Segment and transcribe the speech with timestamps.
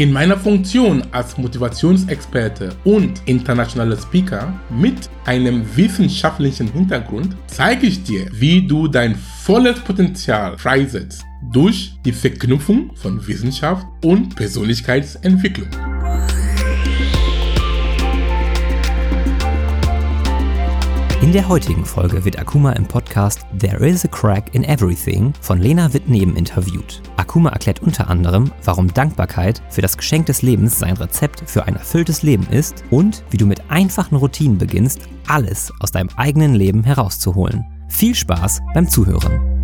[0.00, 8.26] In meiner Funktion als Motivationsexperte und internationaler Speaker mit einem wissenschaftlichen Hintergrund zeige ich dir,
[8.32, 15.68] wie du dein volles Potenzial freisetzt durch die Verknüpfung von Wissenschaft und Persönlichkeitsentwicklung.
[21.20, 25.58] In der heutigen Folge wird Akuma im Podcast There is a Crack in Everything von
[25.60, 27.02] Lena Wittneben interviewt.
[27.30, 31.76] Akuma erklärt unter anderem, warum Dankbarkeit für das Geschenk des Lebens sein Rezept für ein
[31.76, 36.82] erfülltes Leben ist und wie du mit einfachen Routinen beginnst, alles aus deinem eigenen Leben
[36.82, 37.64] herauszuholen.
[37.88, 39.59] Viel Spaß beim Zuhören.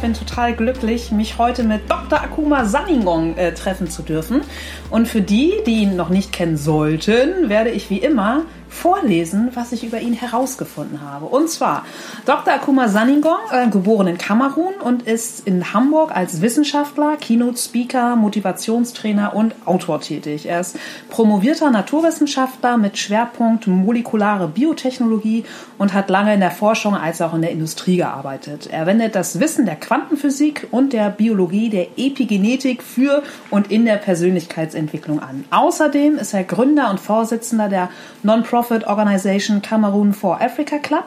[0.00, 2.22] Bin total glücklich, mich heute mit Dr.
[2.22, 4.42] Akuma Saningong äh, treffen zu dürfen.
[4.90, 9.72] Und für die, die ihn noch nicht kennen sollten, werde ich wie immer vorlesen, was
[9.72, 11.26] ich über ihn herausgefunden habe.
[11.26, 11.84] Und zwar
[12.24, 12.54] Dr.
[12.54, 19.54] Akuma Saningong, äh, geboren in Kamerun und ist in Hamburg als Wissenschaftler, Keynote-Speaker, Motivationstrainer und
[19.66, 20.46] Autor tätig.
[20.46, 20.78] Er ist
[21.10, 25.44] promovierter Naturwissenschaftler mit Schwerpunkt molekulare Biotechnologie
[25.76, 28.68] und hat lange in der Forschung als auch in der Industrie gearbeitet.
[28.70, 33.96] Er wendet das Wissen der Quantenphysik und der Biologie der Epigenetik für und in der
[33.96, 35.44] Persönlichkeitsentwicklung an.
[35.50, 37.90] Außerdem ist er Gründer und Vorsitzender der
[38.22, 41.04] Non-Profit Organization Cameroon for Africa Club.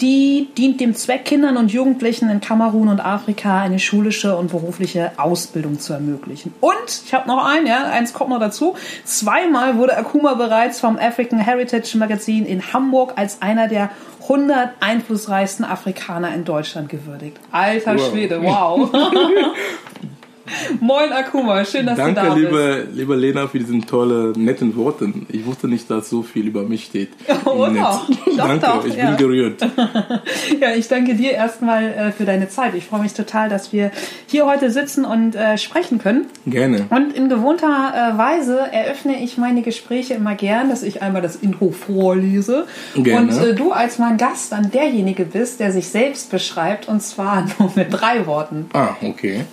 [0.00, 5.10] Die dient dem Zweck, Kindern und Jugendlichen in Kamerun und Afrika eine schulische und berufliche
[5.16, 6.54] Ausbildung zu ermöglichen.
[6.60, 8.76] Und ich habe noch einen, ja, eins kommt noch dazu.
[9.04, 13.90] Zweimal wurde Akuma bereits vom African Heritage Magazine in Hamburg als einer der
[14.22, 17.38] 100 einflussreichsten Afrikaner in Deutschland gewürdigt.
[17.50, 18.10] Alter Wow.
[18.10, 18.90] Schwede, wow.
[20.80, 22.46] Moin Akuma, schön, dass Danke, du da bist.
[22.46, 25.26] liebe, liebe Lena, für diesen tollen, netten Worten.
[25.30, 27.10] Ich wusste nicht, dass so viel über mich steht.
[27.44, 27.66] Oh.
[27.66, 29.06] Doch, Danke, doch, ich ja.
[29.08, 29.62] bin gerührt.
[30.60, 32.74] Ja, ich danke dir erstmal äh, für deine Zeit.
[32.74, 33.90] Ich freue mich total, dass wir
[34.26, 36.26] hier heute sitzen und äh, sprechen können.
[36.46, 36.86] Gerne.
[36.90, 37.66] Und in gewohnter
[38.14, 42.66] äh, Weise eröffne ich meine Gespräche immer gern, dass ich einmal das Intro vorlese
[42.96, 43.32] Gerne.
[43.32, 47.46] und äh, du als mein Gast dann derjenige bist, der sich selbst beschreibt und zwar
[47.58, 48.66] nur mit drei Worten.
[48.72, 49.44] Ah, okay.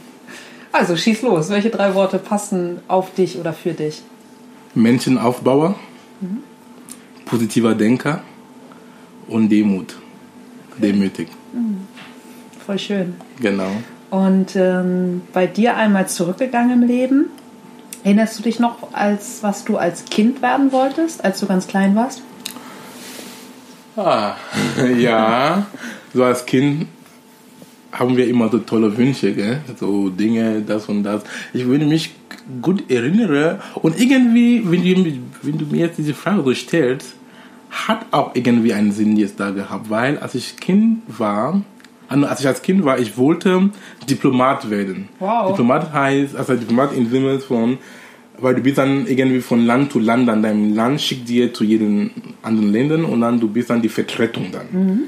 [0.77, 1.49] Also schieß los.
[1.49, 4.03] Welche drei Worte passen auf dich oder für dich?
[4.73, 5.75] Menschenaufbauer,
[7.25, 8.23] positiver Denker
[9.29, 9.95] und Demut.
[10.77, 11.29] Demütig.
[12.65, 13.15] Voll schön.
[13.39, 13.71] Genau.
[14.09, 17.27] Und ähm, bei dir einmal zurückgegangen im Leben.
[18.03, 21.95] Erinnerst du dich noch, als was du als Kind werden wolltest, als du ganz klein
[21.95, 22.21] warst?
[23.95, 24.35] Ah,
[24.97, 25.67] ja.
[26.13, 26.87] So als Kind
[28.00, 29.61] haben wir immer so tolle Wünsche, gell?
[29.79, 31.23] So Dinge, das und das.
[31.53, 32.13] Ich würde mich
[32.61, 35.11] gut erinnern und irgendwie, wenn du,
[35.41, 37.16] wenn du mir jetzt diese Frage so stellst,
[37.72, 41.61] hat auch irgendwie einen Sinn jetzt da gehabt, weil als ich Kind war,
[42.07, 43.69] als ich als Kind war, ich wollte
[44.09, 45.09] Diplomat werden.
[45.19, 45.51] Wow.
[45.51, 47.78] Diplomat heißt, also Diplomat im Sinne von,
[48.38, 51.63] weil du bist dann irgendwie von Land zu Land, dann dein Land schickt dir zu
[51.63, 52.11] jedem
[52.44, 54.67] anderen Ländern und dann du bist dann die Vertretung dann.
[54.72, 55.00] Mhm.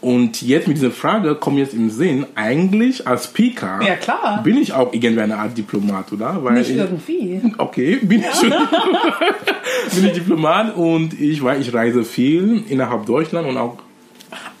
[0.00, 4.40] Und jetzt mit dieser Frage kommt jetzt im Sinn, eigentlich als Speaker Ja, klar.
[4.42, 6.42] bin ich auch irgendwie eine Art Diplomat, oder?
[6.42, 7.40] Weil Nicht ich, irgendwie.
[7.58, 8.50] Okay, bin ich schon.
[9.94, 13.76] bin ich Diplomat und ich, weil ich reise viel innerhalb Deutschland und auch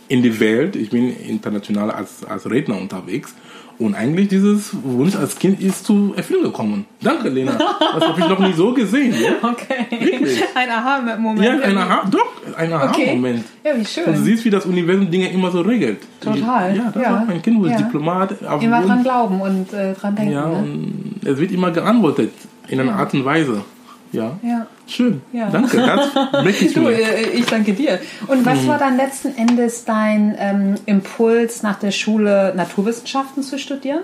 [0.08, 0.76] in die Welt.
[0.76, 3.34] Ich bin international als, als Redner unterwegs.
[3.80, 6.84] Und eigentlich dieses Wunsch als Kind ist zu Erfüllung gekommen.
[7.00, 7.52] Danke, Lena.
[7.52, 9.14] Das habe ich noch nie so gesehen.
[9.18, 9.86] Ja, Okay.
[9.88, 10.42] Wirklich?
[10.54, 11.42] Ein Aha-Moment.
[11.42, 12.26] ja ein Aha, doch,
[12.58, 13.44] ein Aha-Moment.
[13.64, 14.16] Ja, wie Und du schön.
[14.22, 15.98] siehst, wie das Universum Dinge immer so regelt.
[16.20, 17.10] Total, Ja, das ja.
[17.10, 17.78] war ein Kind, wo Ja.
[17.78, 20.32] Diplomat auf Immer dran glauben und äh, dran denken.
[20.32, 20.52] Ja, ne?
[20.58, 22.32] und es wird immer geantwortet
[22.68, 23.62] in einer Art und Weise.
[24.12, 24.38] Ja.
[24.42, 24.66] Ja.
[24.86, 25.22] Schön.
[25.32, 25.50] Ja.
[25.50, 25.76] Danke.
[26.44, 28.00] Möchte ich Du, äh, ich danke dir.
[28.26, 28.46] Und Mhm.
[28.46, 34.00] was war dann letzten Endes dein ähm, Impuls, nach der Schule Naturwissenschaften zu studieren?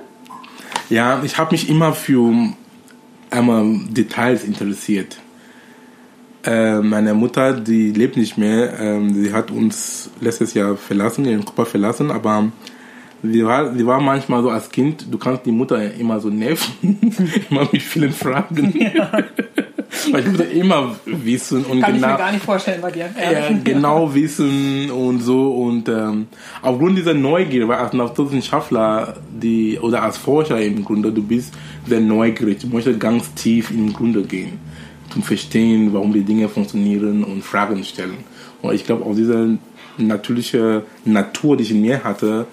[0.91, 2.33] Ja, ich habe mich immer für
[3.31, 5.17] einmal Details interessiert.
[6.45, 8.79] Äh, meine Mutter, die lebt nicht mehr.
[8.79, 12.53] Ähm, sie hat uns letztes Jahr verlassen, ihren Körper verlassen, aber
[13.25, 17.01] sie war, sie war manchmal so als Kind, du kannst die Mutter immer so nerven,
[17.51, 18.73] immer mit vielen Fragen.
[20.11, 22.13] Weil ich wollte immer wissen und Kann ich genau.
[22.13, 23.09] mir gar nicht vorstellen bei dir.
[23.17, 26.27] ja, genau wissen und so und ähm,
[26.63, 31.55] aufgrund dieser Neugier, weil als Naturwissenschaftler die oder als Forscher im Grunde, du bist
[31.87, 34.59] sehr neugierig, du möchtest ganz tief im Grunde gehen.
[35.13, 38.19] zum Verstehen, warum die Dinge funktionieren und Fragen stellen.
[38.63, 39.49] Und ich glaube, aus dieser
[39.97, 42.47] natürlichen Natur, die ich in mir hatte,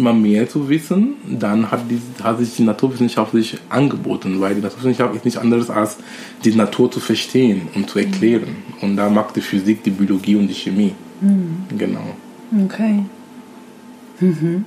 [0.00, 4.62] immer mehr zu wissen, dann hat, die, hat sich die Naturwissenschaft sich angeboten, weil die
[4.62, 5.98] Naturwissenschaft ist nicht anderes als
[6.44, 8.56] die Natur zu verstehen und zu erklären.
[8.80, 10.94] Und da macht die Physik, die Biologie und die Chemie.
[11.20, 11.64] Mhm.
[11.76, 12.16] Genau.
[12.64, 13.04] Okay.
[14.20, 14.64] Mhm.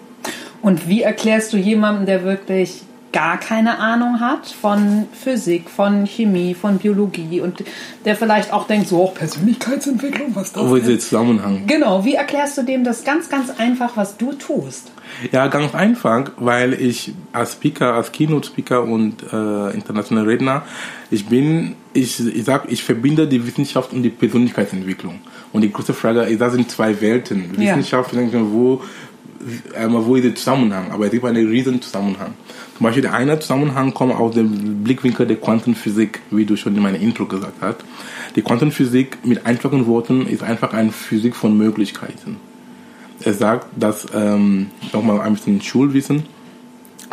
[0.61, 6.55] Und wie erklärst du jemandem, der wirklich gar keine Ahnung hat von Physik, von Chemie,
[6.55, 7.63] von Biologie und
[8.05, 11.67] der vielleicht auch denkt, so auch Persönlichkeitsentwicklung, was das Wo ist der Zusammenhang?
[11.67, 14.92] Genau, wie erklärst du dem das ganz, ganz einfach, was du tust?
[15.31, 20.63] Ja, ganz einfach, weil ich als Speaker, als Keynote-Speaker und äh, internationaler Redner,
[21.11, 25.19] ich bin, ich, ich sag, ich verbinde die Wissenschaft und die Persönlichkeitsentwicklung.
[25.51, 27.51] Und die große Frage ist, das sind zwei Welten.
[27.57, 27.75] Ja.
[27.77, 28.81] Wissenschaft, wo,
[29.77, 30.91] einmal, wo ist der Zusammenhang?
[30.91, 32.33] Aber es gibt einen riesen Zusammenhang.
[32.77, 36.81] Zum Beispiel der eine Zusammenhang kommt aus dem Blickwinkel der Quantenphysik, wie du schon in
[36.81, 37.77] meinem Intro gesagt hast.
[38.35, 42.37] Die Quantenphysik mit einfachen Worten ist einfach eine Physik von Möglichkeiten.
[43.25, 46.23] Er sagt, dass, ähm, nochmal ein bisschen Schulwissen,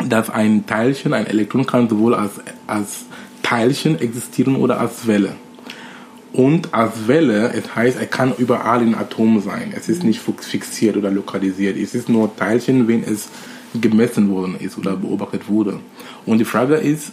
[0.07, 2.33] dass ein Teilchen, ein Elektron kann sowohl als,
[2.67, 3.05] als
[3.43, 5.35] Teilchen existieren oder als Welle.
[6.33, 9.73] Und als Welle, es heißt, er kann überall in Atomen sein.
[9.75, 11.77] Es ist nicht fixiert oder lokalisiert.
[11.77, 13.27] Es ist nur Teilchen, wenn es
[13.79, 15.79] gemessen worden ist oder beobachtet wurde.
[16.25, 17.11] Und die Frage ist,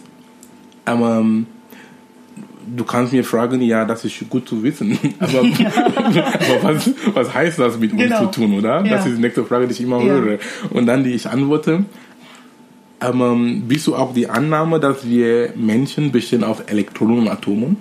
[0.85, 1.47] ähm,
[2.75, 7.59] du kannst mir fragen, ja, das ist gut zu wissen, aber, aber was, was heißt
[7.59, 8.21] das mit genau.
[8.21, 8.83] uns zu tun, oder?
[8.85, 8.97] Ja.
[8.97, 10.13] Das ist die nächste Frage, die ich immer ja.
[10.13, 10.39] höre.
[10.69, 11.85] Und dann die ich antworte,
[13.01, 17.77] ähm, bist du auch die Annahme, dass wir Menschen bestehen aus Elektronen und Atomen?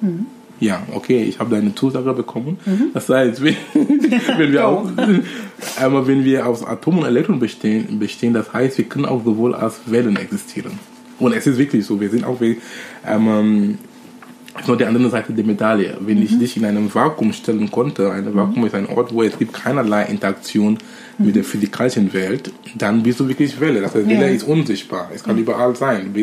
[0.00, 0.26] Mhm.
[0.60, 2.58] Ja, okay, ich habe deine Zusage bekommen.
[2.66, 2.90] Mhm.
[2.92, 3.56] Das heißt, wenn,
[4.36, 4.86] wenn wir auch,
[5.80, 9.54] aber wenn wir aus Atomen und Elektronen bestehen, bestehen, das heißt, wir können auch sowohl
[9.54, 10.72] als Wellen existieren.
[11.18, 12.58] Und es ist wirklich so, wir sind auch wie,
[14.60, 15.96] ähm, nur die andere Seite der Medaille.
[16.00, 16.22] Wenn mhm.
[16.22, 18.66] ich dich in einem Vakuum stellen konnte, ein Vakuum mhm.
[18.66, 20.78] ist ein Ort, wo es gibt keinerlei Interaktion
[21.18, 21.26] mhm.
[21.26, 23.80] mit der physikalischen Welt, dann bist du wirklich Welle.
[23.80, 24.34] Das heißt, Welle ja.
[24.34, 25.10] ist unsichtbar.
[25.14, 25.42] Es kann mhm.
[25.42, 26.14] überall sein.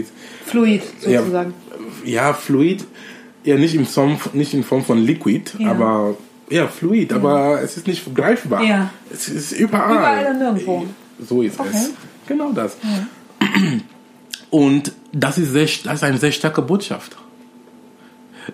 [0.45, 1.53] Fluid sozusagen.
[2.03, 2.85] Ja, ja, Fluid
[3.47, 5.71] ja, nicht in Form, nicht in Form von Liquid, ja.
[5.71, 6.17] aber
[6.49, 8.61] ja, Fluid, aber es ist nicht greifbar.
[8.63, 8.91] Ja.
[9.09, 9.95] Es ist überall.
[9.95, 10.85] Überall und nirgendwo.
[11.19, 11.69] So ist okay.
[11.73, 11.91] es.
[12.27, 12.77] Genau das.
[14.49, 17.17] Und das ist, sehr, das ist eine sehr starke Botschaft.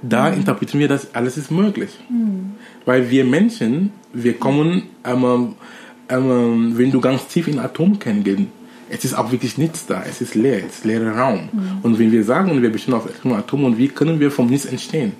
[0.01, 0.37] Da mhm.
[0.37, 1.91] interpretieren wir, dass alles ist möglich.
[2.09, 2.53] Mhm.
[2.85, 5.55] Weil wir Menschen, wir kommen, ähm,
[6.09, 8.43] ähm, wenn du ganz tief in Atomkern gehst,
[8.89, 10.03] es ist auch wirklich nichts da.
[10.07, 11.49] Es ist leer, es ist leerer Raum.
[11.51, 11.61] Mhm.
[11.83, 15.13] Und wenn wir sagen, wir bestehen aus Atomen, und wie können wir vom Nichts entstehen?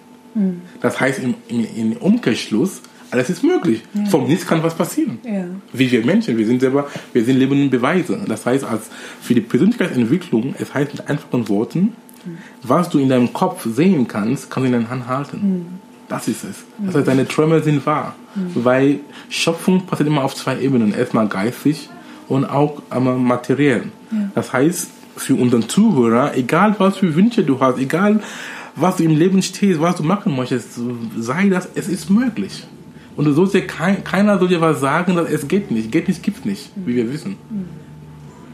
[0.81, 2.81] Das heißt im, im, im, Umkehrschluss,
[3.11, 3.83] alles ist möglich.
[3.93, 4.05] Ja.
[4.05, 5.19] Vom Nichts kann was passieren.
[5.23, 5.45] Ja.
[5.71, 8.19] Wie wir Menschen, wir sind selber, wir sind lebende Beweise.
[8.27, 8.89] Das heißt, als
[9.21, 12.37] für die Persönlichkeitsentwicklung, es heißt mit einfachen Worten, mhm.
[12.63, 15.37] was du in deinem Kopf sehen kannst, kannst du in deiner Hand halten.
[15.37, 15.65] Mhm.
[16.09, 16.63] Das ist es.
[16.79, 18.15] Das heißt, deine Träume sind wahr.
[18.35, 18.51] Mhm.
[18.55, 18.99] Weil
[19.29, 20.93] Schöpfung passiert immer auf zwei Ebenen.
[20.93, 21.89] Erstmal geistig
[22.27, 23.85] und auch ähm, materiell.
[24.11, 24.17] Ja.
[24.35, 28.21] Das heißt, für unseren Zuhörer, egal was für Wünsche du hast, egal
[28.75, 30.79] was du im Leben stehst, was du machen möchtest,
[31.17, 32.63] sei das, es ist möglich.
[33.15, 35.91] Und du sollst dir kein, keiner soll dir was sagen, dass es geht nicht.
[35.91, 37.37] Geht nicht, gibt nicht, wie wir wissen.
[37.49, 37.65] Mhm.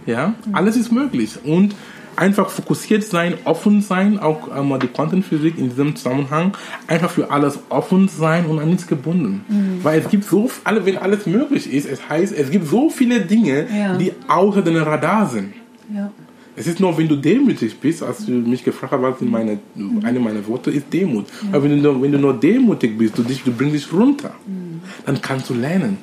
[0.05, 1.37] Ja, alles ist möglich.
[1.43, 1.75] Und
[2.19, 6.53] einfach fokussiert sein, offen sein, auch ähm, die Quantenphysik in diesem Zusammenhang,
[6.87, 9.45] einfach für alles offen sein und an nichts gebunden.
[9.47, 9.83] Mhm.
[9.83, 13.21] Weil es gibt so, alle, wenn alles möglich ist, es heißt, es gibt so viele
[13.21, 13.95] Dinge, ja.
[13.97, 15.53] die außer dem Radar sind.
[15.93, 16.11] Ja.
[16.55, 20.01] Es ist nur, wenn du demütig bist, als du mich gefragt hast, meine, mhm.
[20.03, 21.27] eine meiner Worte ist Demut.
[21.27, 21.49] Ja.
[21.53, 24.35] Aber wenn du, nur, wenn du nur demütig bist, du, dich, du bringst dich runter,
[24.45, 24.81] mhm.
[25.05, 25.97] dann kannst du lernen.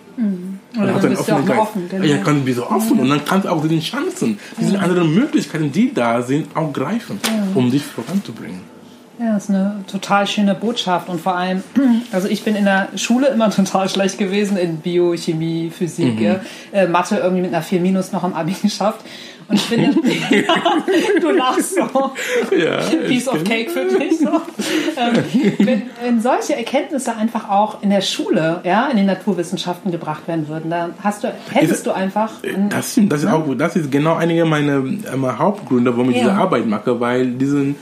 [0.76, 0.82] Mhm.
[0.82, 1.88] Oder dann bist du auch offen.
[1.88, 2.04] Genau.
[2.04, 4.80] Ja, kann du offen und dann kannst du auch diese Chancen, diese ja.
[4.80, 7.46] anderen Möglichkeiten, die da sind, auch greifen, ja.
[7.54, 8.75] um dich voranzubringen.
[9.18, 11.62] Ja, das ist eine total schöne Botschaft und vor allem,
[12.12, 16.24] also ich bin in der Schule immer total schlecht gewesen in Bio, Chemie, Physik, mhm.
[16.24, 16.40] ja.
[16.72, 19.00] äh, Mathe irgendwie mit einer 4 Minus noch am Abi geschafft
[19.48, 19.92] und ich finde,
[21.20, 22.10] du lachst so.
[22.56, 24.18] Ja, Piece of Cake für dich.
[24.18, 24.28] So.
[24.28, 30.26] Ähm, wenn, wenn, solche Erkenntnisse einfach auch in der Schule, ja, in den Naturwissenschaften gebracht
[30.26, 32.42] werden würden, dann hast du, hättest du einfach.
[32.42, 36.16] Ein, das, stimmt, das, ist auch, das ist genau einige meiner ähm, Hauptgründe, warum ich
[36.16, 36.24] ja.
[36.24, 37.74] diese Arbeit mache, weil diese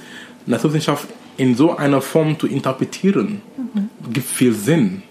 [0.44, 3.90] Naturwissenschaft in so einer Form zu interpretieren, mhm.
[4.12, 5.02] gibt viel Sinn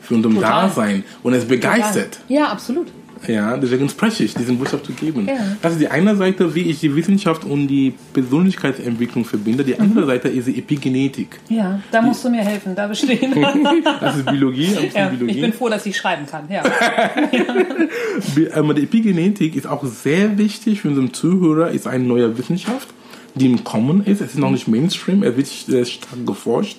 [0.00, 2.20] für unser Dasein und es begeistert.
[2.22, 2.36] Total.
[2.36, 2.88] Ja, absolut.
[3.26, 5.26] Ja, deswegen spreche ich, diesen Botschaft zu geben.
[5.28, 5.34] Ja.
[5.60, 9.62] Das ist die eine Seite, wie ich die Wissenschaft und die Persönlichkeitsentwicklung verbinde.
[9.62, 10.06] Die andere mhm.
[10.06, 11.38] Seite ist die Epigenetik.
[11.48, 13.34] Ja, da musst du mir helfen, da bestehen.
[14.00, 15.34] das ist Biologie, ja, Biologie.
[15.34, 16.44] Ich bin froh, dass ich schreiben kann.
[16.48, 16.62] Ja.
[18.36, 22.88] die Epigenetik ist auch sehr wichtig für unseren Zuhörer, ist eine neue Wissenschaft
[23.34, 24.20] die im Kommen ist.
[24.20, 26.78] Es ist noch nicht Mainstream, es wird sehr stark geforscht.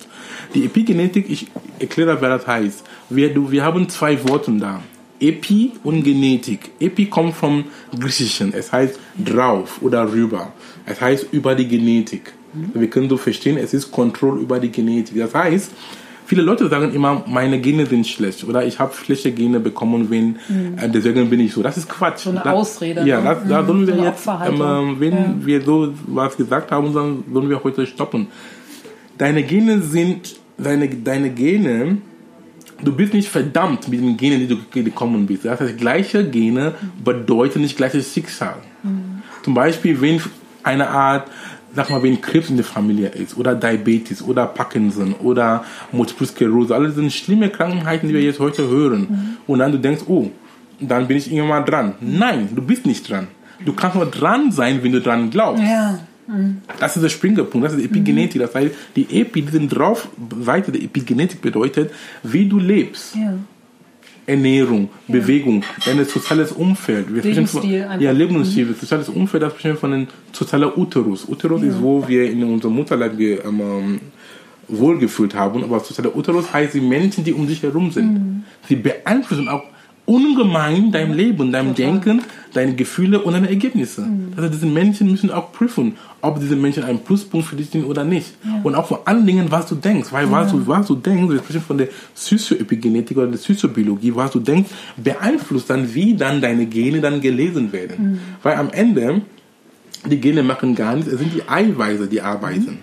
[0.54, 1.46] Die Epigenetik, ich
[1.78, 2.84] erkläre, wer das heißt.
[3.10, 4.82] Wir, du, wir haben zwei Worte da.
[5.20, 6.72] Epi und Genetik.
[6.80, 7.64] Epi kommt vom
[7.98, 8.52] Griechischen.
[8.52, 10.52] Es heißt drauf oder rüber.
[10.84, 12.32] Es heißt über die Genetik.
[12.74, 15.16] Wir können so verstehen, es ist Kontrolle über die Genetik.
[15.16, 15.70] Das heißt,
[16.32, 20.36] viele Leute sagen immer, meine Gene sind schlecht oder ich habe schlechte Gene bekommen, wenn,
[20.78, 21.62] äh, deswegen bin ich so.
[21.62, 22.20] Das ist Quatsch.
[22.20, 23.66] So eine Da- Ausrede, Ja, das, da Mhm.
[23.66, 25.34] sollen wir So jetzt, ähm, wenn Ja.
[25.40, 28.28] wir so was gesagt haben, dann sollen wir heute stoppen.
[29.18, 31.98] Deine Gene sind, deine, deine Gene,
[32.82, 35.44] du bist nicht verdammt mit den Genen, die du gekommen bist.
[35.44, 36.72] Das heißt, gleiche Gene
[37.04, 38.56] bedeuten nicht gleiches Schicksal.
[39.42, 40.18] Zum Beispiel, wenn
[40.62, 41.24] eine Art,
[41.74, 46.74] sag mal, wenn Krebs in der Familie ist, oder Diabetes, oder Parkinson, oder Multiple Sklerose,
[46.74, 49.38] alles sind schlimme Krankheiten, die wir jetzt heute hören.
[49.46, 50.30] Und dann du denkst, oh,
[50.80, 51.94] dann bin ich irgendwann mal dran.
[52.00, 53.28] Nein, du bist nicht dran.
[53.64, 55.62] Du kannst nur dran sein, wenn du dran glaubst.
[55.62, 55.98] Ja.
[56.78, 58.40] Das ist der Springerpunkt, das ist Epigenetik.
[58.40, 60.08] Das heißt, die Epi, die sind drauf,
[60.40, 63.16] Seite der Epigenetik bedeutet, wie du lebst.
[63.16, 63.34] Ja.
[64.26, 67.12] Ernährung, Bewegung, dein soziales Umfeld.
[67.12, 67.86] Wir von- Lebensstil.
[67.96, 68.00] Mhm.
[68.00, 68.66] Ja, Lebensstil.
[68.66, 71.28] Das soziales Umfeld, das bestimmt von dem sozialen Uterus.
[71.28, 74.00] Uterus ist, wo wir in unserem Mutterleib ge, ähm,
[74.68, 75.64] wohlgefühlt haben.
[75.64, 78.12] Aber sozialer Uterus heißt die Menschen, die um dich herum sind.
[78.14, 78.42] Mhm.
[78.68, 79.64] Sie beeinflussen auch
[80.04, 84.02] ungemein dein Leben, dein Denken, deine Gefühle und deine Ergebnisse.
[84.02, 84.32] Mhm.
[84.36, 88.04] Also diese Menschen müssen auch prüfen, ob diese Menschen ein Pluspunkt für dich sind oder
[88.04, 88.34] nicht.
[88.62, 90.12] Und auch vor allen Dingen, was du denkst.
[90.12, 94.32] Weil was, du, was du denkst, wir sprechen von der Psychoepigenetik oder der Psychobiologie, was
[94.32, 98.20] du denkst, beeinflusst dann, wie dann deine Gene dann gelesen werden.
[98.42, 99.22] Weil am Ende,
[100.10, 102.78] die Gene machen gar nichts, es sind die Eiweiße, die arbeiten.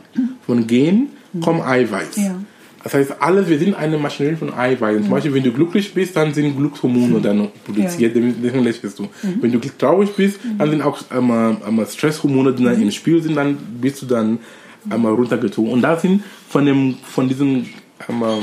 [0.46, 1.08] Von Gen
[1.42, 2.16] kommen Eiweiß.
[2.16, 2.36] Ja.
[2.84, 5.04] Das heißt, alles, wir sind eine Maschinerie von Eiweißen.
[5.04, 9.08] Zum Beispiel, wenn du glücklich bist, dann sind Glückshormone dann produziert, deswegen lächelst du.
[9.42, 13.36] Wenn du traurig bist, dann sind auch ähm, ähm, Stresshormone, die dann im Spiel sind,
[13.36, 14.40] dann bist du dann
[14.92, 15.72] ähm, runtergezogen.
[15.72, 17.68] Und da sind von, dem, von diesen
[18.08, 18.42] ähm,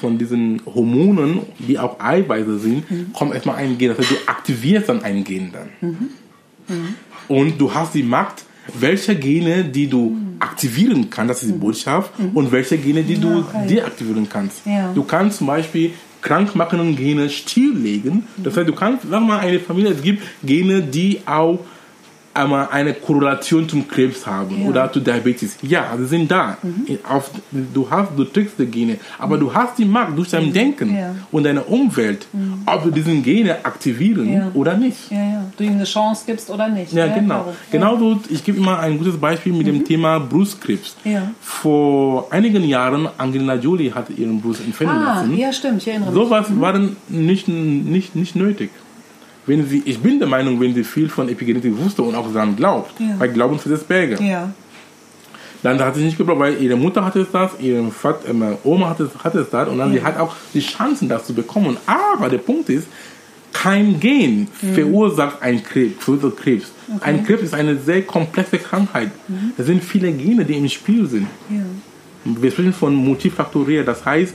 [0.00, 3.88] von diesen Hormonen, die auch Eiweiße sind, kommt erstmal ein Gen.
[3.88, 6.10] Das heißt, du aktivierst dann ein Gen dann.
[7.26, 8.44] Und du hast die Macht,
[8.78, 13.40] welche Gene, die du aktivieren kannst, das ist die Botschaft, und welche Gene, die du
[13.40, 13.66] okay.
[13.68, 14.66] deaktivieren kannst.
[14.66, 14.92] Ja.
[14.92, 18.24] Du kannst zum Beispiel krankmachende Gene stilllegen.
[18.36, 21.60] Das heißt, du kannst, sag mal, eine Familie, es gibt Gene, die auch
[22.38, 24.68] einmal eine Korrelation zum Krebs haben Ja.
[24.68, 25.56] oder zu Diabetes.
[25.62, 26.56] Ja, sie sind da.
[27.08, 30.96] Auf, du hast, du trägst die Gene, aber du hast die Macht durch dein Denken
[30.96, 31.14] Ja.
[31.30, 32.26] und deine Umwelt,
[32.66, 34.50] ob du diesen Gene aktivieren Ja.
[34.54, 35.10] oder nicht.
[35.10, 35.44] Ja, ja.
[35.56, 36.92] Du ihm eine Chance gibst oder nicht.
[36.92, 37.52] Ja, genau.
[37.70, 40.96] Genauso, ich gebe immer ein gutes Beispiel mit dem Thema Brustkrebs.
[41.40, 45.36] Vor einigen Jahren, Angelina Jolie hatte ihren Brust entfernen Ah, lassen.
[45.36, 45.82] ja, stimmt.
[45.82, 46.14] Ich erinnere mich.
[46.22, 48.70] Sowas war dann nicht, nicht, nicht nötig.
[49.48, 52.54] Wenn sie, ich bin der Meinung, wenn sie viel von Epigenetik wusste und auch daran
[52.54, 53.14] glaubt, Ja.
[53.18, 54.52] weil Glauben für das Berge, Ja.
[55.62, 58.90] dann hat sie nicht gebraucht, weil ihre Mutter hatte es das, ihre Vater, äh, Oma
[58.90, 61.76] hatte, es- hatte es das und dann sie hat auch die Chancen, das zu bekommen.
[61.86, 62.86] Aber der Punkt ist,
[63.52, 66.04] kein Gen verursacht einen Krebs.
[66.36, 66.70] Krebs.
[67.00, 69.10] Ein Krebs ist eine sehr komplexe Krankheit.
[69.56, 71.26] Es sind viele Gene, die im Spiel sind.
[71.50, 71.62] Ja.
[72.24, 73.84] Wir sprechen von multifaktoriell.
[73.84, 74.34] Das heißt,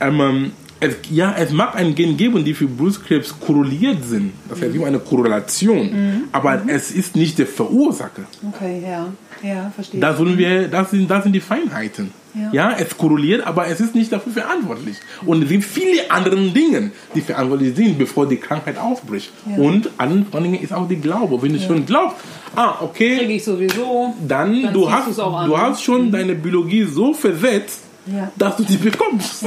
[0.00, 4.32] ähm, es, ja, es mag ein Gen geben, die für Brustkrebs korreliert sind.
[4.48, 6.28] Das heißt, es gibt eine Korrelation.
[6.32, 8.22] Aber es ist nicht der Verursacher.
[8.54, 9.06] Okay, ja.
[9.42, 10.00] Ja, verstehe.
[10.00, 12.10] Da sollen wir, das sind, das sind die Feinheiten.
[12.34, 12.50] Ja.
[12.52, 12.76] Ja.
[12.78, 14.96] es korreliert, aber es ist nicht dafür verantwortlich.
[15.24, 19.30] Und es sind viele andere Dinge, die verantwortlich sind, bevor die Krankheit aufbricht.
[19.48, 19.56] Ja.
[19.62, 21.40] Und an, vor allen Dingen ist auch die Glaube.
[21.40, 22.16] Wenn du schon glaubst,
[22.56, 24.14] ah, okay, Kriege ich sowieso.
[24.26, 28.30] dann, Dann du, hast, du hast schon deine Biologie so versetzt, Ja.
[28.36, 29.44] dass du die bekommst.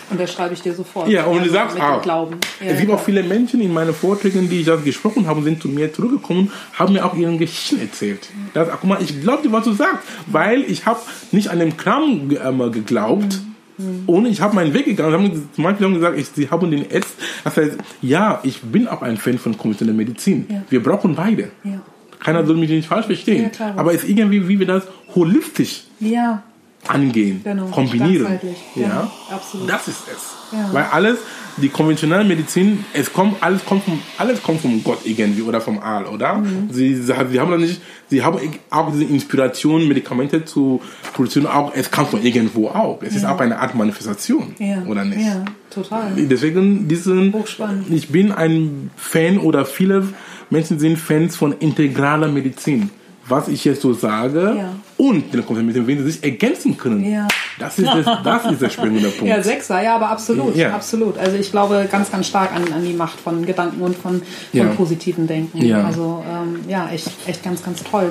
[0.04, 0.10] Ja.
[0.10, 0.10] ja.
[0.10, 1.08] Und das schreibe ich dir sofort.
[1.08, 2.36] Ja, und du so sagst, ah, Glauben.
[2.60, 2.96] Ja, es gibt ja.
[2.96, 6.94] auch viele Menschen in meinen Vorträgen, die das gesprochen haben, sind zu mir zurückgekommen, haben
[6.94, 8.28] mir auch ihren Geschichten erzählt.
[8.52, 11.00] Das, guck mal, ich glaube dir, was du sagst, weil ich habe
[11.32, 13.40] nicht an den Kram ähm, geglaubt.
[13.76, 14.04] Mhm.
[14.06, 15.10] Und ich habe meinen Weg gegangen.
[15.10, 18.60] Sie haben, zum Beispiel haben gesagt, ich, sie haben den Ärzten, das heißt, ja, ich
[18.62, 20.46] bin auch ein Fan von konventioneller Medizin.
[20.48, 20.62] Ja.
[20.70, 21.50] Wir brauchen beide.
[21.64, 21.80] Ja.
[22.20, 23.50] Keiner soll mich nicht falsch verstehen.
[23.58, 23.74] Ja.
[23.76, 24.84] Aber es ist irgendwie, wie wir das
[25.14, 26.42] holistisch ja,
[26.88, 28.38] angehen, Genau, kombinieren.
[28.74, 29.68] Ja, Genau, absolut.
[29.70, 30.32] Das ist es.
[30.52, 30.68] Ja.
[30.72, 31.18] Weil alles,
[31.56, 35.78] die konventionelle Medizin, es kommt, alles kommt vom, alles kommt vom Gott irgendwie oder vom
[35.78, 36.34] All, oder?
[36.36, 36.68] Mhm.
[36.70, 38.38] Sie, sie, sie haben da nicht, sie haben
[38.70, 40.80] auch diese Inspiration, Medikamente zu
[41.14, 43.02] produzieren, auch, es kommt von irgendwo auch.
[43.02, 43.34] Es ist Ja.
[43.34, 44.82] auch eine Art Manifestation, ja.
[44.86, 45.24] oder nicht?
[45.24, 46.12] Ja, total.
[46.16, 47.86] Deswegen diesen, Hochspannend.
[47.90, 50.08] ich bin ein Fan oder viele
[50.50, 52.90] Menschen sind Fans von integraler Medizin.
[53.28, 54.68] Was ich jetzt so sage Ja.
[54.98, 57.10] und den Medizin, wenn sie sich ergänzen können.
[57.10, 57.26] Ja.
[57.58, 59.26] Das ist, das, das ist der springende Punkt.
[59.26, 60.74] Ja, Sechser, ja, aber absolut, Ja.
[60.74, 61.16] absolut.
[61.18, 64.20] Also ich glaube ganz, ganz stark an, an die Macht von Gedanken und von,
[64.54, 65.64] von positiven Denken.
[65.64, 65.84] Ja.
[65.84, 68.10] Also ähm, ja, echt, echt ganz, ganz toll.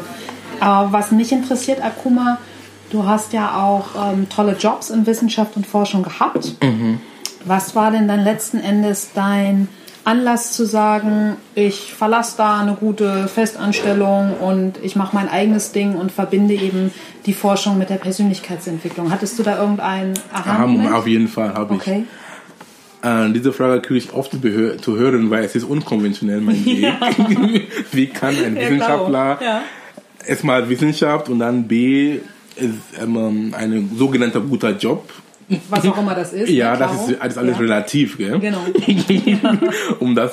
[0.60, 2.38] Aber was mich interessiert, Akuma,
[2.90, 6.56] du hast ja auch ähm, tolle Jobs in Wissenschaft und Forschung gehabt.
[7.46, 9.68] Was war denn dann letzten Endes dein
[10.06, 15.96] Anlass zu sagen, ich verlasse da eine gute Festanstellung und ich mache mein eigenes Ding
[15.96, 16.92] und verbinde eben
[17.26, 19.12] die Forschung mit der Persönlichkeitsentwicklung?
[19.12, 20.90] Hattest du da irgendeinen Aha-Moment?
[20.90, 22.06] Aha, auf jeden Fall habe Okay.
[23.02, 23.08] ich.
[23.10, 27.68] Äh, diese Frage kriege ich oft zu hören, weil es ist unkonventionell, mein Weg.
[27.92, 29.40] Wie kann ein Ja, Wissenschaftler.
[29.42, 29.62] Ja.
[30.26, 32.20] erstmal Wissenschaft und dann B
[32.56, 35.10] ist ähm, ein sogenannter guter Job.
[35.70, 36.50] Was auch immer das ist.
[36.50, 37.62] Ja, ne, das ist alles, alles ja.
[37.62, 38.40] relativ, gell?
[38.40, 38.60] Genau.
[40.00, 40.32] um das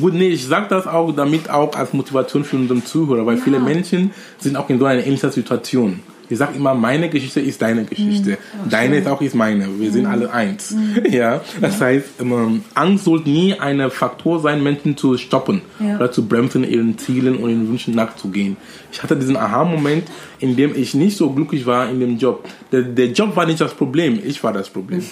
[0.00, 3.60] gut nee ich sag das auch damit auch als Motivation für unseren Zuhörer weil viele
[3.60, 7.84] Menschen sind auch in so einer ähnlichen Situation ich sag immer meine Geschichte ist deine
[7.84, 8.38] Geschichte.
[8.68, 9.66] Deine ist auch ist meine.
[9.78, 10.74] Wir sind alle eins.
[11.08, 15.96] Ja das heißt ähm, Angst sollte nie ein Faktor sein Menschen zu stoppen Ja.
[15.96, 18.56] oder zu bremsen ihren Zielen und ihren Wünschen nachzugehen.
[18.92, 20.04] Ich hatte diesen Aha-Moment
[20.40, 22.46] in dem ich nicht so glücklich war in dem Job.
[22.72, 25.02] Der, der Job war nicht das Problem ich war das Problem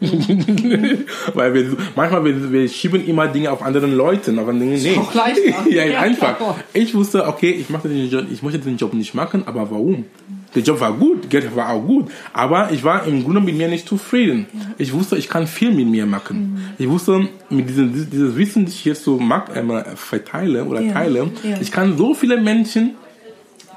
[1.34, 4.96] weil wir manchmal wir, wir schieben immer Dinge auf anderen Leuten, aber nee, nee.
[4.96, 5.42] auch leichter.
[5.68, 6.36] ja, Ja, einfach.
[6.36, 6.56] klar.
[6.72, 10.06] Ich wusste, okay, ich mache den Job, ich möchte den Job nicht machen, aber warum?
[10.54, 13.68] Der Job war gut, Geld war auch gut, aber ich war im Grunde mit mir
[13.68, 14.46] nicht zufrieden.
[14.78, 16.74] Ich wusste, ich kann viel mit mir machen.
[16.78, 20.92] Ich wusste, mit diesem dieses Wissen, das ich jetzt so mag, einmal verteile oder Ja,
[20.92, 21.58] teile, ja.
[21.60, 22.96] ich kann so viele Menschen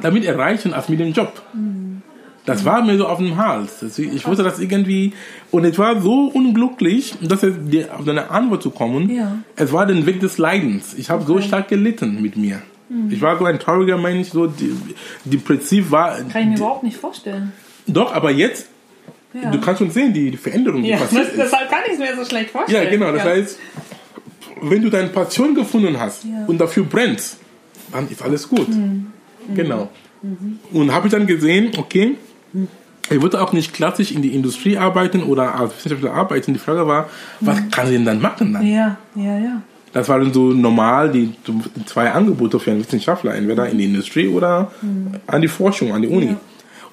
[0.01, 1.41] damit erreichen als mit dem Job.
[2.45, 3.81] Das war mir so auf dem Hals.
[3.97, 5.13] Ich wusste das irgendwie
[5.51, 9.09] und ich war so unglücklich, dass es dir auf deine Antwort zu kommen.
[9.09, 9.37] Ja.
[9.55, 10.93] Es war den Weg des Leidens.
[10.97, 12.61] Ich habe so stark gelitten mit mir.
[13.09, 14.71] Ich war so ein trauriger Mensch, so de-
[15.23, 16.17] depressiv war.
[16.31, 17.53] Kann ich mir überhaupt nicht vorstellen.
[17.87, 18.67] Doch, aber jetzt,
[19.33, 19.49] Ja.
[19.49, 21.37] du kannst schon sehen, die, die Veränderung, die ja, passiert das, ist.
[21.41, 22.83] deshalb kann ich es mir so schlecht vorstellen.
[22.83, 23.11] Ja, genau.
[23.11, 23.31] Das Ja.
[23.31, 23.57] heißt,
[24.61, 27.37] wenn du deine Passion gefunden hast und dafür brennst,
[27.91, 28.69] dann ist alles gut.
[28.69, 29.07] Mhm.
[29.55, 29.89] Genau.
[30.71, 32.15] Und habe ich dann gesehen, okay,
[33.09, 36.53] ich wollte auch nicht klassisch in die Industrie arbeiten oder als Wissenschaftler arbeiten.
[36.53, 37.09] Die Frage war,
[37.41, 38.65] was kann ich denn dann machen dann?
[38.65, 39.61] ja, ja, ja.
[39.91, 41.35] Das waren so normal die,
[41.85, 44.71] zwei Angebote für einen Wissenschaftler, entweder in die Industrie oder
[45.27, 46.29] an die Forschung, an die Uni.
[46.29, 46.37] Ja.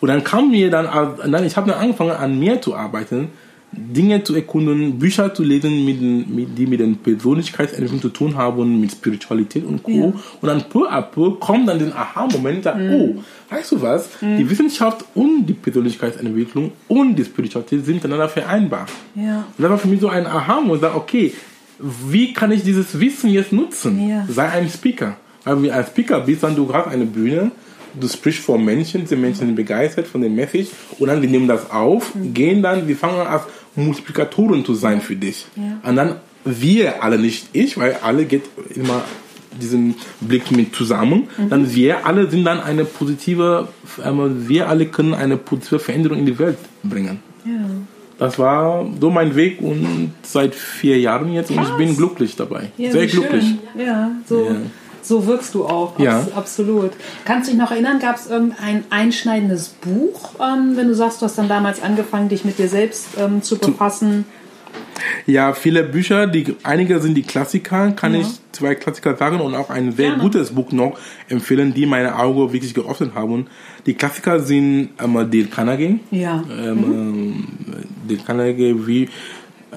[0.01, 0.87] Und dann kam mir dann,
[1.31, 3.29] dann ich habe dann angefangen an mir zu arbeiten,
[3.73, 8.81] Dinge zu erkunden, Bücher zu lesen, mit, mit, die mit den Persönlichkeitsentwicklung zu tun haben,
[8.81, 9.91] mit Spiritualität und Co.
[9.91, 10.05] Ja.
[10.07, 14.49] Und dann peu à peu kommt dann den Aha-Moment, sagt, oh, weißt du was, die
[14.49, 18.87] Wissenschaft und die Persönlichkeitsentwicklung und die Spiritualität sind miteinander vereinbar.
[19.15, 19.45] Ja.
[19.57, 21.33] Und das war für mich so ein Aha, wo ich sage, okay,
[21.79, 24.09] wie kann ich dieses Wissen jetzt nutzen?
[24.09, 24.27] Ja.
[24.29, 25.17] Sei ein Speaker.
[25.45, 27.53] Weil wenn du ein Speaker bist, dann du hast eine Bühne,
[27.99, 31.49] du sprichst vor Menschen, die Menschen sind begeistert von der Message und dann wir nehmen
[31.49, 32.35] das auf, Mhm.
[32.35, 33.43] gehen dann, wir fangen an als
[33.77, 35.47] Multiplikatoren zu sein für dich.
[35.57, 35.89] Ja.
[35.89, 39.03] Und dann wir alle, nicht ich, weil alle geht immer
[39.61, 41.49] diesen Blick mit zusammen, Mhm.
[41.51, 43.69] dann wir alle sind dann eine positive,
[44.49, 47.19] wir alle können eine positive Veränderung in die Welt bringen.
[47.45, 47.53] ja.
[48.19, 52.71] Das war so mein Weg und seit vier Jahren jetzt und ich bin glücklich dabei.
[52.77, 53.45] Ja, Sehr glücklich.
[53.75, 53.87] Schön.
[53.87, 54.57] Ja, so, Ja.
[55.03, 55.99] So wirkst du auch.
[55.99, 56.21] Ja.
[56.21, 56.93] Abs absolut.
[57.25, 61.27] Kannst du dich noch erinnern, gab es irgendein einschneidendes Buch, ähm, wenn du sagst, du
[61.27, 64.25] hast dann damals angefangen, dich mit dir selbst ähm, zu befassen?
[65.27, 68.21] Ja, viele Bücher, die, einige sind die Klassiker, kann Ja.
[68.21, 70.23] ich zwei Klassiker sagen und auch ein sehr Gerne.
[70.23, 73.47] gutes Buch noch empfehlen, die meine Augen wirklich geöffnet haben.
[73.87, 76.45] Die Klassiker sind ähm, Dale Carnegie, Ja.
[76.51, 77.49] ähm, ähm,
[78.07, 79.09] Dale Carnegie, wie,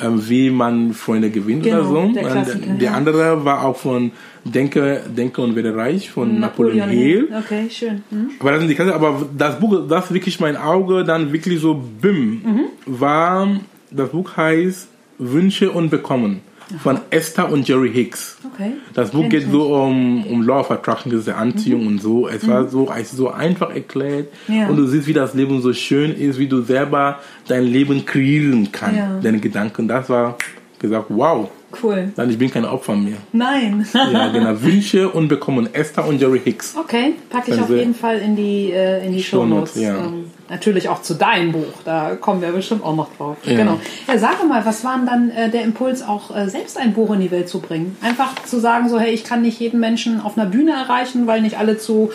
[0.02, 2.14] wie man Freunde gewinnt Genau, oder so.
[2.14, 4.12] der Und Klassiker, der andere war auch von
[4.44, 7.30] Denke, Denke und werde reich von Napoleon, Hill.
[7.38, 8.04] Okay, schön.
[8.10, 8.32] Mhm.
[8.40, 11.76] Aber das sind die Klasse, aber das Buch, das wirklich mein Auge dann wirklich so
[11.76, 12.42] bim,
[12.86, 13.48] war,
[13.92, 14.88] das Buch heißt
[15.20, 16.42] Wünsche und Bekommen
[16.82, 18.38] von Esther und Jerry Hicks.
[18.54, 18.74] Okay.
[18.94, 22.28] Das Buch geht so um, um Law of Attraction, der Anziehung und so.
[22.28, 24.68] Es war so, ist so einfach erklärt Ja.
[24.68, 28.70] und du siehst, wie das Leben so schön ist, wie du selber dein Leben kreieren
[28.72, 29.20] kannst, Ja.
[29.22, 29.88] deine Gedanken.
[29.88, 30.38] Das war
[30.80, 31.50] gesagt, wow,
[31.82, 32.12] Cool.
[32.16, 33.18] dann ich bin kein Opfer mehr.
[33.32, 33.86] Nein.
[33.94, 34.54] Ja, genau.
[34.62, 35.70] Wünsche und Bekommen.
[35.74, 36.76] Esther und Jerry Hicks.
[36.78, 39.82] Okay, packe ich auf jeden Fall in die, äh, in die Shownotes, Shownotes.
[39.82, 40.06] ja.
[40.06, 43.38] Ähm, natürlich auch zu deinem Buch, da kommen wir bestimmt auch noch drauf.
[43.44, 43.58] Ja.
[43.58, 43.80] Genau.
[44.08, 47.14] Ja, sage mal, was war denn dann äh, der Impuls, auch äh, selbst ein Buch
[47.14, 47.98] in die Welt zu bringen?
[48.02, 51.42] Einfach zu sagen, so, hey, ich kann nicht jeden Menschen auf einer Bühne erreichen, weil
[51.42, 52.12] nicht alle zu,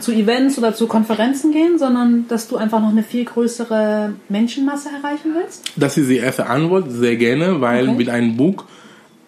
[0.00, 4.88] zu Events oder zu Konferenzen gehen, sondern dass du einfach noch eine viel größere Menschenmasse
[4.90, 5.64] erreichen willst?
[5.76, 7.98] Das ist die erste Antwort, sehr gerne, weil Okay.
[7.98, 8.64] mit einem Buch,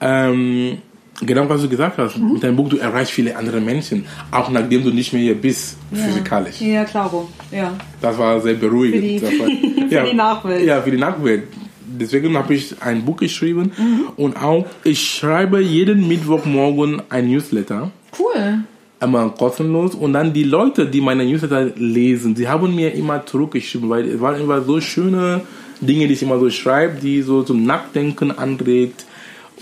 [0.01, 0.79] ähm,
[1.21, 2.33] genau was du gesagt hast, Mhm.
[2.35, 5.77] mit einem Buch, du erreichst viele andere Menschen, auch nachdem du nicht mehr hier bist,
[5.93, 6.61] physikalisch.
[6.61, 7.29] Ja, klaro.
[7.53, 7.73] Ja.
[8.01, 9.21] Das war sehr beruhigend.
[9.21, 10.65] Für die- für die Nachwelt.
[10.65, 11.45] Ja, für die Nachwelt.
[11.87, 14.01] Deswegen habe ich ein Buch geschrieben Mhm.
[14.17, 17.91] und auch, ich schreibe jeden Mittwochmorgen ein Newsletter.
[18.19, 18.61] Cool.
[19.01, 23.91] einmal kostenlos und dann die Leute, die meine Newsletter lesen, sie haben mir immer zurückgeschrieben,
[23.91, 25.43] weil es waren immer so schöne
[25.83, 29.05] Dinge, die ich immer so schreibe, die so zum Nachdenken anregt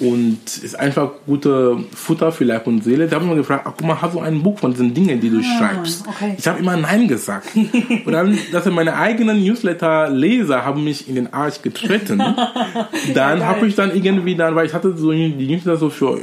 [0.00, 3.08] und ist einfach gute Futter für Leib und Seele.
[3.08, 5.28] Da haben wir gefragt, ach, guck mal, hast du ein Buch von diesen Dingen, die
[5.28, 6.06] du ah, schreibst?
[6.08, 6.34] Okay.
[6.38, 7.48] Ich habe immer Nein gesagt.
[7.54, 12.18] und dann, dass meine eigenen Newsletter-Leser haben mich in den Arsch getreten.
[13.14, 16.18] dann ja, habe ich dann irgendwie dann, weil ich hatte so die Newsletter so für,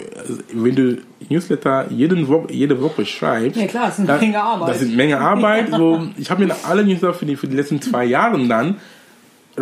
[0.51, 0.97] wenn du
[1.29, 3.59] Newsletter jeden Wo jede Woche schreibst.
[3.59, 4.69] Ja klar, das ist eine Menge Arbeit.
[4.69, 5.69] Das ist Menge Arbeit.
[5.71, 8.77] so, ich habe mir alle Newsletter für die, für die letzten zwei Jahre dann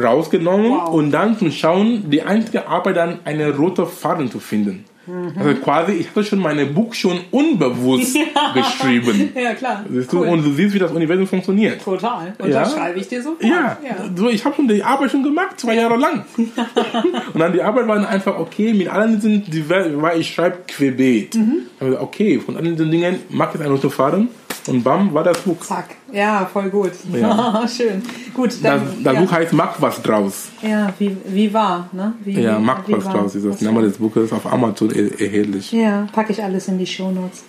[0.01, 0.89] rausgenommen wow.
[0.89, 4.85] und dann zu schauen, die einzige Arbeit dann eine rote Faden zu finden.
[5.07, 5.33] Mhm.
[5.39, 8.53] Also quasi, ich hatte schon meine Buch schon unbewusst ja.
[8.53, 9.33] geschrieben.
[9.37, 9.85] Ja, klar.
[9.89, 10.19] Siehst du?
[10.19, 10.27] Cool.
[10.27, 11.81] Und du siehst, wie das Universum funktioniert.
[11.81, 12.33] Total.
[12.39, 12.61] Und ja?
[12.61, 13.49] das schreibe ich dir so vor.
[13.49, 13.77] Ja.
[13.83, 13.95] ja.
[14.15, 16.25] So, ich habe schon die Arbeit schon gemacht, zwei Jahre lang.
[16.37, 21.35] und dann die Arbeit war dann einfach, okay, mit allen diesen, weil ich schreibe querbeet.
[21.35, 21.67] Mhm.
[21.99, 24.29] Okay, von allen diesen Dingen, mach jetzt einen roten Faden
[24.67, 25.59] und bam, war das Buch.
[25.61, 25.95] Zack.
[26.11, 26.91] Ja, voll gut.
[27.11, 27.67] Ja.
[27.77, 28.01] Schön.
[28.33, 29.19] Gut, dann, das, das ja.
[29.21, 30.47] Buch heißt Mach was draus.
[30.61, 32.13] Ja, wie, wie war, ne?
[32.23, 35.71] Wie, ja, Mach was war, draus ist das Name des Buches auf Amazon erhältlich.
[35.71, 37.43] Ja, packe ich alles in die Shownotes.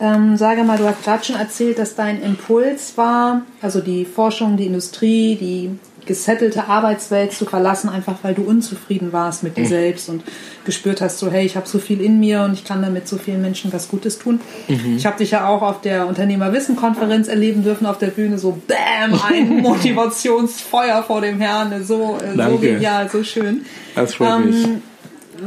[0.00, 4.56] Ähm, sage mal, du hast gerade schon erzählt, dass dein Impuls war, also die Forschung,
[4.56, 5.70] die Industrie, die
[6.08, 9.68] gesettelte Arbeitswelt zu verlassen, einfach weil du unzufrieden warst mit dir mhm.
[9.68, 10.24] selbst und
[10.64, 13.18] gespürt hast, so hey, ich habe so viel in mir und ich kann damit so
[13.18, 14.40] vielen Menschen was Gutes tun.
[14.68, 14.96] Mhm.
[14.96, 19.20] Ich habe dich ja auch auf der Unternehmerwissen-Konferenz erleben dürfen, auf der Bühne so Bam,
[19.28, 23.66] ein Motivationsfeuer vor dem Herrn, so, äh, so genial, so schön.
[23.94, 24.66] Das freut ähm, mich.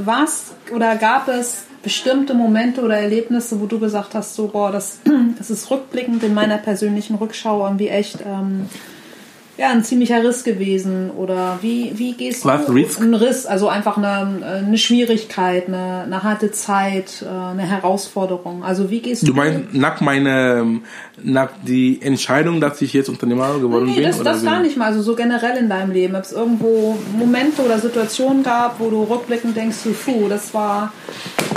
[0.06, 5.00] Was oder gab es bestimmte Momente oder Erlebnisse, wo du gesagt hast, so boah, das,
[5.38, 8.68] das ist rückblickend in meiner persönlichen Rückschau irgendwie echt ähm,
[9.62, 12.72] ja, ein ziemlicher Riss gewesen oder wie, wie gehst Was, du?
[12.72, 13.00] Riss?
[13.00, 18.64] Ein Riss, also einfach eine, eine Schwierigkeit, eine, eine harte Zeit, äh, eine Herausforderung.
[18.64, 19.28] Also wie gehst du?
[19.28, 20.66] Du meinst nach meiner,
[21.22, 24.04] nach die Entscheidung, dass ich jetzt Unternehmer geworden nee, bin?
[24.06, 26.16] Das, oder das gar nicht mal, also so generell in deinem Leben.
[26.16, 30.92] Ob es irgendwo Momente oder Situationen gab, wo du rückblickend denkst, puh, das war,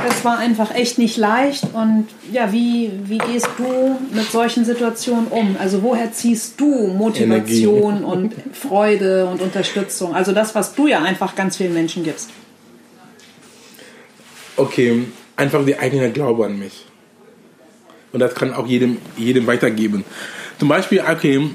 [0.06, 5.28] das war einfach echt nicht leicht und ja, wie, wie gehst du mit solchen Situationen
[5.28, 5.56] um?
[5.58, 7.93] Also woher ziehst du Motivation?
[8.00, 10.14] Motivation und Freude und Unterstützung.
[10.14, 12.30] Also das, was du ja einfach ganz vielen Menschen gibst.
[14.56, 15.04] Okay,
[15.36, 16.86] einfach der eigene Glaube an mich.
[18.12, 20.04] Und das kann auch jedem, jedem weitergeben.
[20.58, 21.50] Zum Beispiel, okay,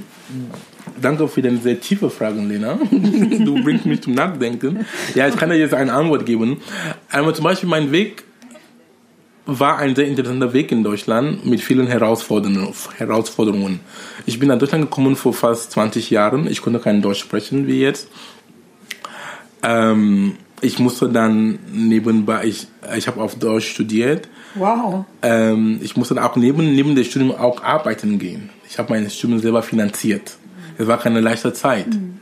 [1.01, 2.77] danke für deine sehr tiefe Fragen, Lena.
[2.91, 4.85] Du bringst mich zum Nachdenken.
[5.15, 6.61] Ja, ich kann dir jetzt eine Antwort geben.
[7.09, 8.23] Einmal zum Beispiel mein Weg
[9.57, 13.79] war ein sehr interessanter Weg in Deutschland mit vielen Herausforderungen.
[14.25, 16.47] Ich bin nach Deutschland gekommen vor fast 20 Jahren.
[16.47, 18.09] Ich konnte kein Deutsch sprechen wie jetzt.
[19.63, 24.27] Ähm, ich musste dann nebenbei, ich, ich habe auf Deutsch studiert.
[24.55, 25.05] Wow.
[25.21, 28.49] Ähm, ich musste dann auch neben, neben dem Studium auch arbeiten gehen.
[28.69, 30.37] Ich habe mein Studium selber finanziert.
[30.77, 31.87] Es war keine leichte Zeit.
[31.87, 32.18] Mhm.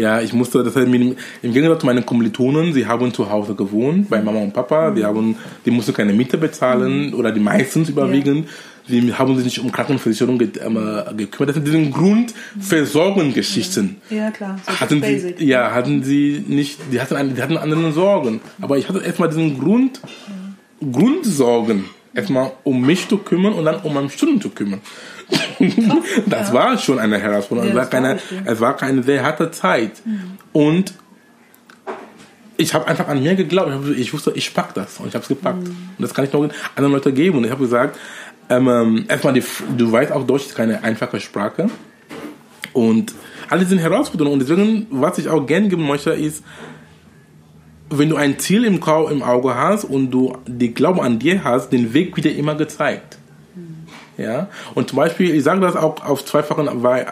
[0.00, 4.08] Ja, ich musste, das heißt, im Gegensatz zu meinen Kommilitonen, sie haben zu Hause gewohnt,
[4.08, 5.36] bei Mama und Papa, die, haben,
[5.66, 7.14] die mussten keine Miete bezahlen mhm.
[7.14, 8.46] oder die meistens überwiegend.
[8.46, 8.52] Ja.
[8.88, 11.50] Die haben sich nicht um Krankenversicherung ge äh, gekümmert.
[11.50, 13.96] Das sind diese Grundversorgungsgeschichten.
[14.08, 14.58] Ja, klar.
[14.66, 18.40] So hatten sie, ja, hatten sie nicht, die hatten, die hatten andere Sorgen.
[18.60, 20.00] Aber ich hatte erstmal diesen Grund,
[20.80, 24.80] Grundsorgen erstmal um mich zu kümmern und dann um mein Studium zu kümmern.
[26.26, 26.54] das ja.
[26.54, 27.74] war schon eine Herausforderung.
[27.74, 30.04] Ja, es, war keine, es war keine sehr harte Zeit.
[30.04, 30.38] Mhm.
[30.52, 30.94] Und
[32.56, 33.70] ich habe einfach an mir geglaubt.
[33.96, 34.98] Ich wusste, ich pack das.
[34.98, 35.62] Und ich habe es gepackt.
[35.62, 35.76] Mhm.
[35.96, 37.38] Und das kann ich noch anderen Leuten geben.
[37.38, 37.98] Und ich habe gesagt,
[38.48, 39.44] ähm, ähm, erstmal, die,
[39.76, 41.70] du weißt auch, Deutsch ist keine einfache Sprache.
[42.72, 43.14] Und
[43.48, 44.40] alle sind Herausforderungen.
[44.40, 46.44] Und deswegen, was ich auch gerne geben möchte, ist,
[47.90, 48.76] wenn du ein Ziel im,
[49.10, 52.54] im Auge hast und du die Glaube an dir hast, den Weg wird dir immer
[52.54, 53.18] gezeigt.
[54.16, 54.48] Ja?
[54.74, 56.60] Und zum Beispiel, ich sage das auch auf zweifache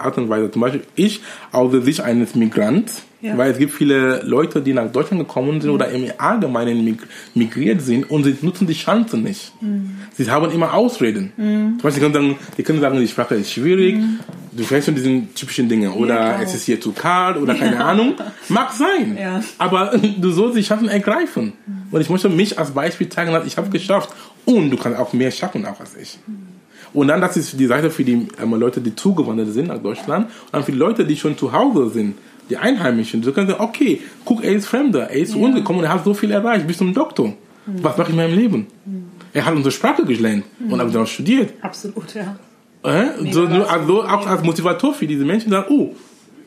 [0.00, 0.50] Art und Weise.
[0.50, 1.20] Zum Beispiel, ich
[1.52, 3.37] aus der Sicht eines Migrants, ja.
[3.37, 5.74] weil es gibt viele Leute, die nach Deutschland gekommen sind mhm.
[5.74, 6.98] oder im Allgemeinen
[7.35, 9.52] migriert sind und sie nutzen die Chance nicht.
[9.61, 9.96] Mhm.
[10.16, 11.33] Sie haben immer Ausreden.
[11.37, 11.78] Mhm.
[11.78, 14.20] Zum Beispiel, die können, sagen, die können sagen, die Sprache ist schwierig, mhm.
[14.52, 15.92] du kennst schon diese typischen Dinge.
[15.92, 18.14] Oder ja, es ist hier zu kalt oder keine Ahnung.
[18.48, 19.16] Mag sein.
[19.20, 19.42] Ja.
[19.59, 21.52] Aber du sollst die Chancen ergreifen.
[21.66, 21.83] Mhm.
[21.90, 24.11] Und ich möchte mich als Beispiel zeigen, dass ich habe es geschafft.
[24.44, 26.18] Und du kannst auch mehr schaffen auch als ich.
[26.26, 26.59] Mhm.
[26.94, 30.26] Und dann, das ist die Seite für die ähm, Leute, die zugewandert sind nach Deutschland.
[30.26, 32.14] Und dann für die Leute, die schon zu Hause sind,
[32.50, 33.22] die Einheimischen.
[33.22, 35.92] So können sagen, okay, guck, er ist Fremder, er ist zu uns gekommen und er
[35.94, 37.28] hat so viel erreicht, bis zum Doktor.
[37.28, 37.34] Mhm.
[37.82, 38.66] Was mache ich in meinem Leben?
[38.84, 39.04] Mhm.
[39.32, 40.72] Er hat unsere Sprache gelernt mhm.
[40.72, 41.52] und hat dann studiert.
[41.61, 42.37] Absolut, ja.
[42.82, 43.32] Äh?
[43.32, 45.94] So, also auch als Motivator für diese Menschen sagen, oh,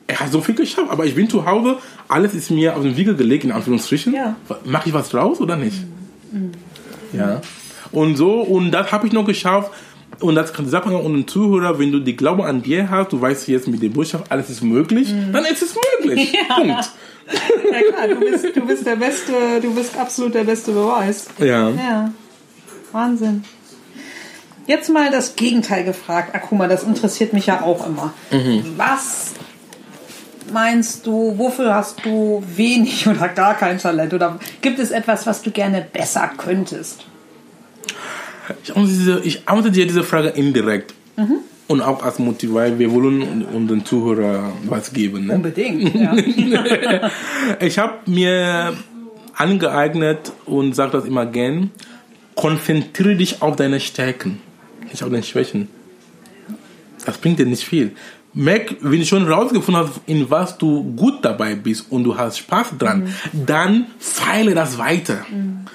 [0.07, 2.97] er hat so viel geschafft, aber ich bin zu Hause, alles ist mir auf den
[2.97, 4.13] Wiegel gelegt, in Anführungsstrichen.
[4.13, 4.35] Ja.
[4.65, 5.77] Mache ich was draus oder nicht?
[6.31, 6.51] Mhm.
[7.13, 7.41] Ja.
[7.91, 9.71] Und so, und das habe ich noch geschafft,
[10.21, 13.19] und das kann sagen und ein Zuhörer, wenn du die Glaube an dir hast, du
[13.19, 16.34] weißt jetzt mit der Botschaft, alles ist möglich, dann ist es möglich.
[16.49, 16.55] Ja.
[16.55, 16.89] Punkt.
[17.71, 21.27] Ja klar, du bist, du bist der beste, du bist absolut der beste Beweis.
[21.38, 21.69] Ja.
[21.69, 22.12] Ja,
[22.91, 23.43] Wahnsinn.
[24.67, 28.13] Jetzt mal das Gegenteil gefragt, Akuma, das interessiert mich ja auch immer.
[28.75, 29.34] Was
[30.51, 34.13] meinst du, wofür hast du wenig oder gar kein Talent?
[34.13, 37.05] Oder gibt es etwas, was du gerne besser könntest?
[38.63, 40.93] Ich antworte, diese, ich antworte dir diese Frage indirekt.
[41.17, 41.37] Mhm.
[41.67, 45.27] Und auch als Motiv, weil wir wollen unseren Zuhörer was geben.
[45.27, 45.35] Ne?
[45.35, 45.95] Unbedingt.
[46.01, 47.09] Ja.
[47.59, 48.73] Ich habe mir
[49.33, 51.71] angeeignet und sage das immer gern,
[52.35, 54.39] konzentriere dich auf deine Stärken,
[54.89, 55.69] nicht auf deine Schwächen.
[57.05, 57.93] Das bringt dir nicht viel.
[58.33, 62.37] Merk, wenn du schon rausgefunden hast, in was du gut dabei bist und du hast
[62.37, 65.25] Spaß dran, dann feile das weiter.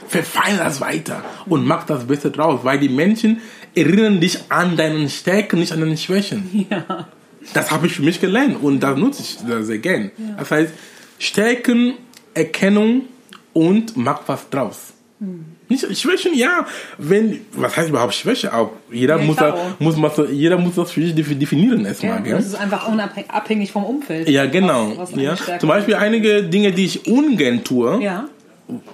[0.08, 3.40] Verfeile das weiter und mach das Beste draus, weil die Menschen
[3.74, 6.66] erinnern dich an deinen Stärken, nicht an deinen Schwächen.
[6.70, 7.08] ja.
[7.52, 10.10] Das habe ich für mich gelernt und das nutze ich sehr gern.
[10.38, 10.72] Das heißt,
[11.18, 11.94] Stärken,
[12.34, 13.02] Erkennung
[13.52, 14.94] und mach was draus.
[15.68, 16.66] Nicht Schwächen, ja.
[16.98, 18.52] Wenn, was heißt überhaupt Schwäche?
[18.52, 22.16] Auch jeder, Ja, muss, da, muss, muss, jeder muss das für sich defi- definieren erstmal.
[22.16, 22.32] Ja, gell?
[22.36, 24.28] das ist einfach unabhängig abhängig vom Umfeld.
[24.28, 24.92] Ja, genau.
[24.96, 25.58] Was, was ja.
[25.58, 28.28] Zum Beispiel einige Dinge, die ich ungern tue, Ja.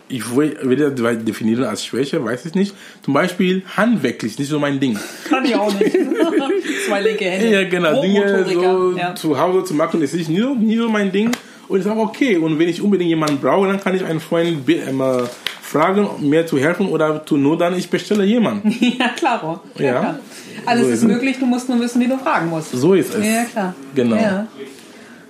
[0.08, 2.74] ich will das definieren als Schwäche, weiß ich nicht.
[3.04, 4.96] Zum Beispiel handwerklich, nicht so mein Ding.
[5.28, 5.92] Kann ich auch nicht.
[6.86, 7.50] Zwei linke Hände.
[7.50, 8.00] Ja, genau.
[8.00, 9.14] Dinge so Ja.
[9.16, 11.32] zu Hause zu machen, ist nicht, nie, so, mein Ding.
[11.68, 12.36] Und ist auch okay.
[12.36, 15.28] Und wenn ich unbedingt jemanden brauche, dann kann ich einen Freund immer
[15.72, 18.70] fragen, mir zu helfen oder zu nur dann, ich bestelle jemanden.
[18.98, 19.60] Ja, klaro.
[19.78, 20.00] Ja, Ja.
[20.00, 20.18] klar.
[20.66, 22.70] Alles So ist ist möglich, du musst nur wissen, wie du fragen musst.
[22.72, 23.26] So ist es.
[23.26, 23.74] Ja, klar.
[23.94, 24.16] Genau.
[24.16, 24.46] Ja.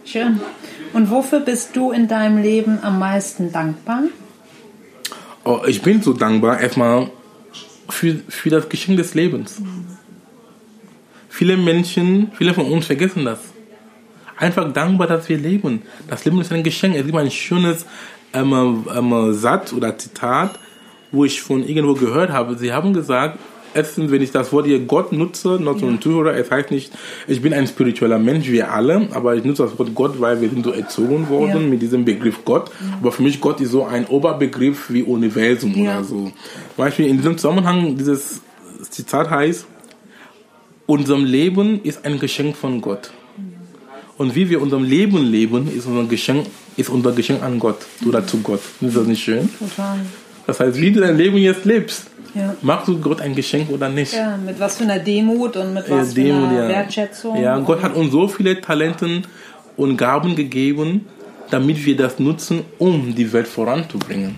[0.05, 0.41] Schön.
[0.93, 4.03] Und wofür bist du in deinem Leben am meisten dankbar?
[5.45, 7.11] Oh, ich bin so dankbar erstmal
[7.89, 9.61] für, für das Geschenk des Lebens.
[11.29, 13.39] Viele Menschen, viele von uns vergessen das.
[14.37, 15.83] Einfach dankbar, dass wir leben.
[16.09, 16.97] Das Leben ist ein Geschenk.
[16.97, 17.87] Es gibt ein schönes
[18.35, 20.59] ähm, ähm, Satz oder Zitat,
[21.11, 22.57] wo ich von irgendwo gehört habe.
[22.57, 23.39] Sie haben gesagt,
[23.75, 26.93] erstens, wenn ich das Wort hier Gott nutze, not so ein es heißt nicht,
[27.27, 30.49] ich bin ein spiritueller Mensch, wir alle, aber ich nutze das Wort Gott, weil wir
[30.49, 31.69] sind so erzogen worden Ja.
[31.69, 32.71] mit diesem Begriff Gott.
[33.01, 35.97] Aber für mich Gott ist so ein Oberbegriff wie Universum Ja.
[35.99, 36.33] oder so.
[36.77, 38.41] Beispiel in diesem Zusammenhang, dieses
[38.91, 39.67] Zitat heißt,
[40.87, 43.11] unserem Leben ist ein Geschenk von Gott.
[44.19, 48.27] Und wie wir unserem Leben leben, ist unser Geschenk, ist unser Geschenk an Gott oder
[48.27, 48.61] zu Gott.
[48.81, 49.49] Ist das nicht schön?
[49.59, 49.99] Total.
[50.47, 52.55] Das heißt, wie du dein Leben jetzt lebst, Ja.
[52.63, 54.15] machst du Gott ein Geschenk oder nicht?
[54.15, 56.69] Ja, mit was für einer Demut und mit Ja, was für Demut, einer ja.
[56.69, 57.41] Wertschätzung.
[57.41, 59.27] Ja, Gott hat uns so viele Talenten
[59.77, 61.07] und Gaben gegeben,
[61.51, 64.37] damit wir das nutzen, um die Welt voranzubringen.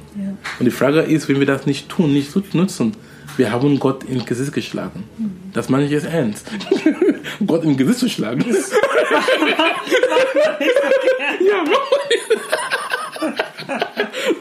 [0.59, 2.92] Und die Frage ist, wenn wir das nicht tun, nicht nutzen,
[3.37, 5.05] wir haben Gott ins Gesicht geschlagen.
[5.53, 6.51] Das meine ich jetzt ernst.
[7.47, 8.44] Gott ins Gesicht zu schlagen.
[11.40, 11.64] ja,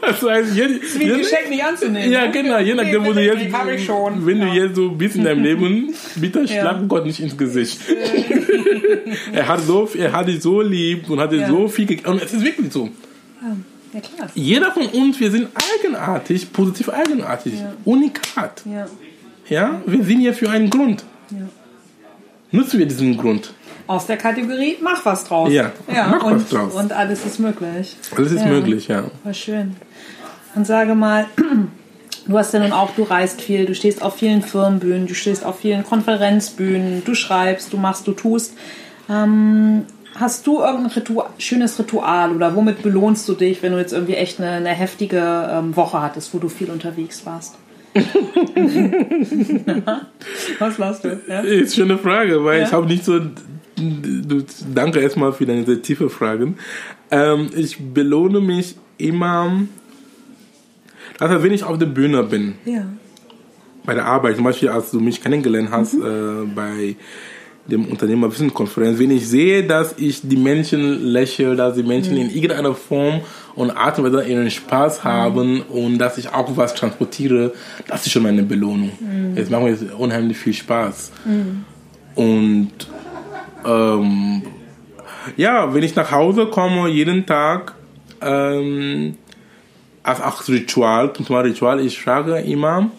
[0.00, 2.10] das heißt, jetzt, Wie ein Geschenk nicht anzunehmen.
[2.10, 2.32] ja, ne?
[2.32, 4.46] genau, je nachdem, wo du jetzt, wenn ja.
[4.46, 6.46] du jetzt so bist in deinem Leben, bitte Ja.
[6.46, 7.80] schlag Gott nicht ins Gesicht.
[9.32, 11.48] er hat so, er hat dich so lieb und hat dir Ja.
[11.48, 12.08] so viel gegeben.
[12.12, 12.90] Und es ist wirklich so.
[13.94, 14.28] Ja, klar.
[14.34, 17.54] Jeder von uns, wir sind eigenartig, positiv eigenartig,
[17.84, 18.62] unikat.
[18.70, 18.86] Ja.
[19.48, 21.04] Ja, wir sind hier für einen Grund.
[22.50, 23.52] Nutzen wir diesen Grund.
[23.86, 25.52] Aus der Kategorie, mach was draus.
[25.52, 26.74] Ja, mach und, was draus.
[26.74, 27.96] Und alles ist möglich.
[28.16, 28.46] Alles ist Ja.
[28.48, 29.04] möglich, ja.
[29.22, 29.76] War schön.
[30.54, 31.26] Und sage mal,
[32.26, 35.44] du hast ja nun auch, du reist viel, du stehst auf vielen Firmenbühnen, du stehst
[35.44, 38.54] auf vielen Konferenzbühnen, du schreibst, du machst, du tust.
[39.10, 39.84] Ähm,
[40.16, 44.14] hast du irgendein Ritual, schönes Ritual oder womit belohnst du dich, wenn du jetzt irgendwie
[44.14, 47.56] echt eine, eine heftige ähm, Woche hattest, wo du viel unterwegs warst?
[50.58, 51.20] Was lachst du?
[51.28, 51.40] Ja?
[51.40, 52.66] Ist schon eine Frage, weil Ja.
[52.66, 53.20] ich habe nicht so.
[54.72, 56.56] Danke erstmal für deine sehr tiefe Fragen.
[57.10, 59.62] Ähm, ich belohne mich immer,
[61.18, 62.86] also wenn ich auf der Bühne bin, ja.
[63.84, 66.94] bei der Arbeit, zum Beispiel als du mich kennengelernt hast äh, bei
[67.66, 72.74] dem Unternehmerwissenkonferenz, wenn ich sehe, dass ich die Menschen lächle, dass die Menschen in irgendeiner
[72.74, 73.22] Form
[73.54, 77.52] und Art und Weise ihren Spaß haben und dass ich auch was transportiere,
[77.86, 78.90] das ist schon meine Belohnung.
[79.34, 81.12] Es macht mir unheimlich viel Spaß.
[82.14, 82.72] Und
[83.64, 84.42] ähm,
[85.36, 87.74] ja, wenn ich nach Hause komme, jeden Tag,
[88.20, 89.16] ähm,
[90.02, 92.90] als auch Ritual, zum Beispiel Ritual, ich frage immer,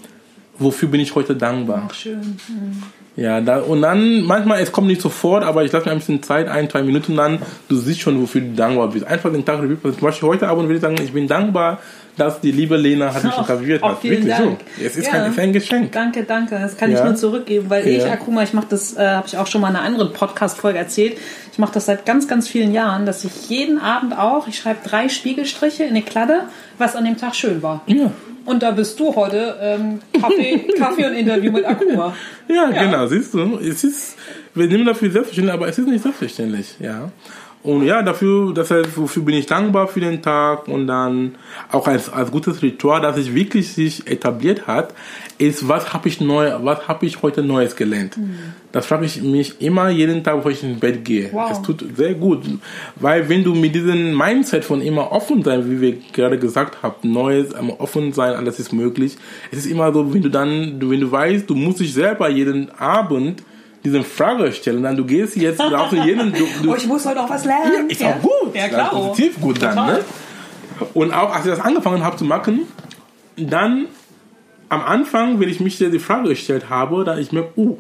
[0.58, 1.88] wofür bin ich heute dankbar?
[1.94, 2.22] Schön.
[2.48, 2.84] Hm.
[3.18, 6.22] Ja, da, und dann, manchmal, es kommt nicht sofort, aber ich lasse mir ein bisschen
[6.22, 9.06] Zeit, ein, zwei Minuten dann, du siehst schon, wofür du dankbar bist.
[9.08, 10.00] Einfach den Tag Revue passieren.
[10.00, 11.80] Zum Beispiel heute Abend würde ich sagen, ich bin dankbar,
[12.18, 14.00] dass die liebe Lena hat mich interviewt oh, hat.
[14.02, 14.60] vielen Wirklich Dank.
[14.78, 14.84] so.
[14.86, 15.12] Es ist, Ja.
[15.12, 15.92] kein, es ist ein Geschenk.
[15.94, 16.58] Danke, danke.
[16.60, 17.06] Das kann ich Ja.
[17.06, 18.12] nur zurückgeben, weil ich, Ja.
[18.12, 21.18] Akuma, ich mache das, äh, habe ich auch schon mal in einer anderen Podcast-Folge erzählt.
[21.54, 24.80] Ich mache das seit ganz, ganz vielen Jahren, dass ich jeden Abend auch, ich schreibe
[24.88, 26.42] drei Spiegelstriche in eine Kladde,
[26.78, 27.82] was an dem Tag schön war.
[27.88, 28.12] Ja.
[28.46, 32.16] Und da bist du heute ähm, Kaffee, Kaffee und Interview mit Akuma.
[32.48, 32.84] Ja, Ja.
[32.84, 33.58] genau, siehst du.
[33.58, 34.16] Es ist,
[34.54, 37.12] wir nehmen dafür selbstverständlich, aber es ist nicht selbstverständlich, ja.
[37.66, 41.34] Und ja, dafür, das heißt, wofür bin ich dankbar für den Tag und dann
[41.72, 44.94] auch als, als gutes Ritual, das sich wirklich sich etabliert hat,
[45.40, 48.20] ist, was habe ich neu, was habe ich heute Neues gelernt?
[48.72, 51.30] Das frage ich mich immer jeden Tag, bevor ich ins Bett gehe.
[51.32, 51.50] Wow.
[51.52, 52.44] Es tut sehr gut,
[52.98, 57.12] weil wenn du mit diesem Mindset von immer offen sein, wie wir gerade gesagt haben,
[57.12, 59.18] Neues, immer offen sein, alles ist möglich.
[59.52, 62.70] Es ist immer so, wenn du dann, wenn du weißt, du musst dich selber jeden
[62.78, 63.42] Abend
[63.86, 67.06] diese Frage stellen, dann du gehst jetzt raus und jeden, du, du, Oh, ich muss
[67.06, 67.90] heute auch was lernen.
[67.90, 68.56] ist auch gut.
[68.56, 68.90] Ja, klar.
[68.90, 69.94] Positiv gut dann, Total.
[69.94, 70.00] ne?
[70.94, 72.62] Und auch als ich das angefangen habe zu machen,
[73.38, 73.86] dann
[74.68, 77.78] am Anfang, wenn ich mich die Frage gestellt habe, dann ich merke, uh,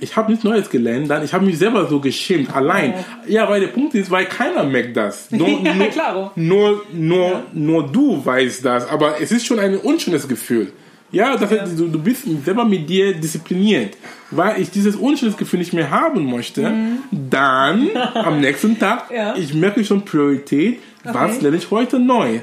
[0.00, 2.94] ich habe nichts Neues gelernt, dann ich habe mich selber so geschämt, allein.
[3.26, 5.30] Ja, weil der Punkt ist, weil keiner merkt das.
[5.30, 5.48] Nur,
[5.94, 10.72] Ja, nur, nur, nur, nur du weißt das, aber es ist schon ein unschönes Gefühl.
[11.12, 13.96] Ja, das heißt, du, du bist selber mit dir diszipliniert.
[14.30, 16.72] Weil ich dieses unschönes Gefühl nicht mehr haben möchte,
[17.10, 19.16] dann am nächsten Tag, Mhm.
[19.16, 19.34] Ja.
[19.36, 21.38] ich merke schon Priorität, was Okay.
[21.42, 22.40] lerne ich heute neu.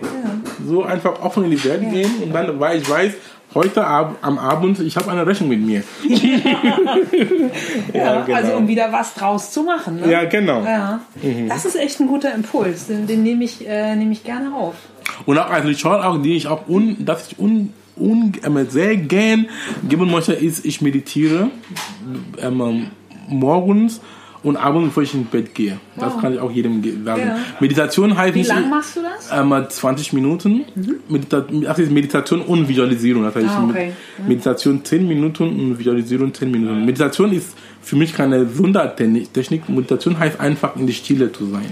[0.67, 3.13] So einfach offen in die Welt gehen und dann, weil ich weiß,
[3.53, 5.84] heute Ab am Abend, ich habe eine Rechnung mit mir.
[7.93, 8.38] Ja, genau.
[8.38, 10.01] Also um wieder was draus zu machen.
[10.01, 10.12] Ne?
[10.12, 10.63] Ja, genau.
[10.63, 10.99] Ja.
[11.47, 12.88] Das ist echt ein guter Impuls.
[12.88, 14.75] Den, den nehme ich, äh, nehme ich gerne auf.
[15.25, 18.96] Und auch als Ritual, auch, die ich auch un, das ich un, un, ähm, sehr
[18.98, 19.48] gern
[19.88, 21.50] geben möchte, ist, ich meditiere
[22.42, 22.88] ähm,
[23.30, 24.02] morgens
[24.44, 25.80] und abends, bevor ich ins Bett gehe.
[25.98, 26.22] Das Wow.
[26.22, 27.22] kann ich auch jedem ge- sagen.
[27.26, 27.38] Ja.
[27.60, 29.32] Meditation heißt Wie nicht lange machst du das?
[29.32, 30.64] einmal 20 Minuten.
[31.10, 33.24] Medita das ist Meditation und Visualisierung.
[33.24, 33.92] Das heißt, Ah, okay.
[34.28, 36.86] Meditation 10 Minuten und Visualisierung 10 Minuten.
[36.86, 39.68] Meditation ist für mich keine Wundertechnik.
[39.68, 41.66] Meditation heißt einfach in die Stille zu sein.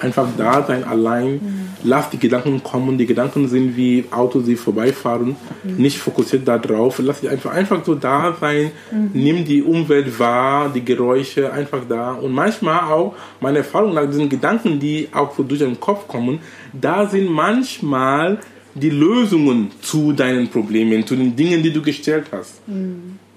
[0.00, 1.40] Einfach da sein, allein.
[1.84, 2.98] Lass die Gedanken kommen.
[2.98, 5.36] Die Gedanken sind wie Autos, die vorbeifahren.
[5.64, 7.00] Nicht fokussiert da drauf.
[7.02, 8.72] Lass dich einfach, einfach so da sein.
[9.12, 12.12] Nimm die Umwelt wahr, die Geräusche einfach da.
[12.12, 16.40] Und manchmal auch, meine Erfahrung nach diesen Gedanken, die auch so durch den Kopf kommen,
[16.72, 18.38] da sind manchmal
[18.74, 22.60] die Lösungen zu deinen Problemen, zu den Dingen, die du gestellt hast.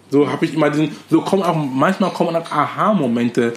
[0.10, 3.54] So habe ich immer diesen, so kommen auch, manchmal kommen auch Aha-Momente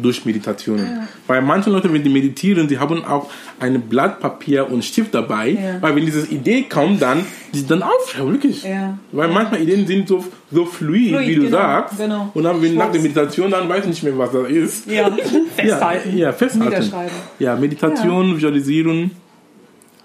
[0.00, 1.08] durch Meditationen.
[1.26, 3.28] Weil manche Leute, wenn die meditieren, die haben auch
[3.60, 5.82] ein Blatt Papier und Stift dabei, Ja.
[5.82, 8.62] weil wenn diese Idee kommt, dann, die dann aufschreiben, wirklich.
[8.62, 8.98] Ja.
[9.12, 11.98] Weil manchmal Ideen sind so, so fluid, Fluid, wie du genau, sagst.
[11.98, 12.30] genau.
[12.34, 13.00] Und dann, wenn nach der.
[13.00, 14.86] Meditation, dann weiß ich nicht mehr, was das ist.
[14.90, 15.10] Ja,
[15.56, 16.10] festhalten.
[16.16, 16.68] Ja, ja festhalten.
[16.68, 17.12] Niederschreiben.
[17.38, 19.10] Ja, Meditation, Visualisieren,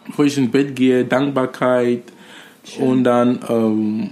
[0.07, 2.03] bevor ich ins Bett gehe, Dankbarkeit
[2.79, 4.09] und dann, ähm,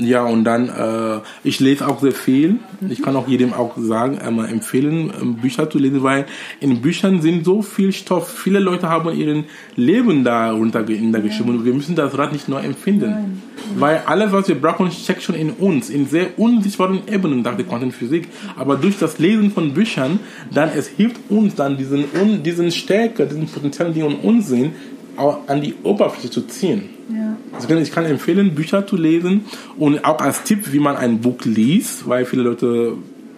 [0.00, 2.60] ja, und dann, äh, ich lese auch sehr viel.
[2.88, 6.26] Ich kann auch jedem auch sagen, einmal empfehlen, ähm, Bücher zu lesen, weil
[6.60, 8.30] in Büchern sind so viel Stoff.
[8.30, 13.42] Viele Leute haben ihren Leben da runtergeschrieben und wir müssen das Rad nicht neu empfinden.
[13.76, 17.64] Weil alles, was wir brauchen, steckt schon in uns, in sehr unsichtbaren Ebenen, sagt die
[17.64, 18.28] Quantenphysik.
[18.56, 20.20] Aber durch das Lesen von Büchern,
[20.52, 24.74] dann es hilft uns dann diesen, un, diesen Stärke, diesen Potenzial, die in uns sind,
[25.18, 26.90] an die Oberfläche zu ziehen.
[27.12, 27.36] Ja.
[27.52, 29.44] Also ich kann empfehlen, Bücher zu lesen
[29.76, 32.94] und auch als Tipp, wie man ein Buch liest, weil viele Leute,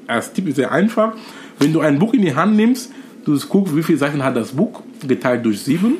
[0.07, 1.15] als Tipp ist sehr einfach.
[1.59, 2.91] Wenn du ein Buch in die Hand nimmst,
[3.25, 5.95] du guckst, wie viele Seiten hat das Buch, geteilt durch sieben.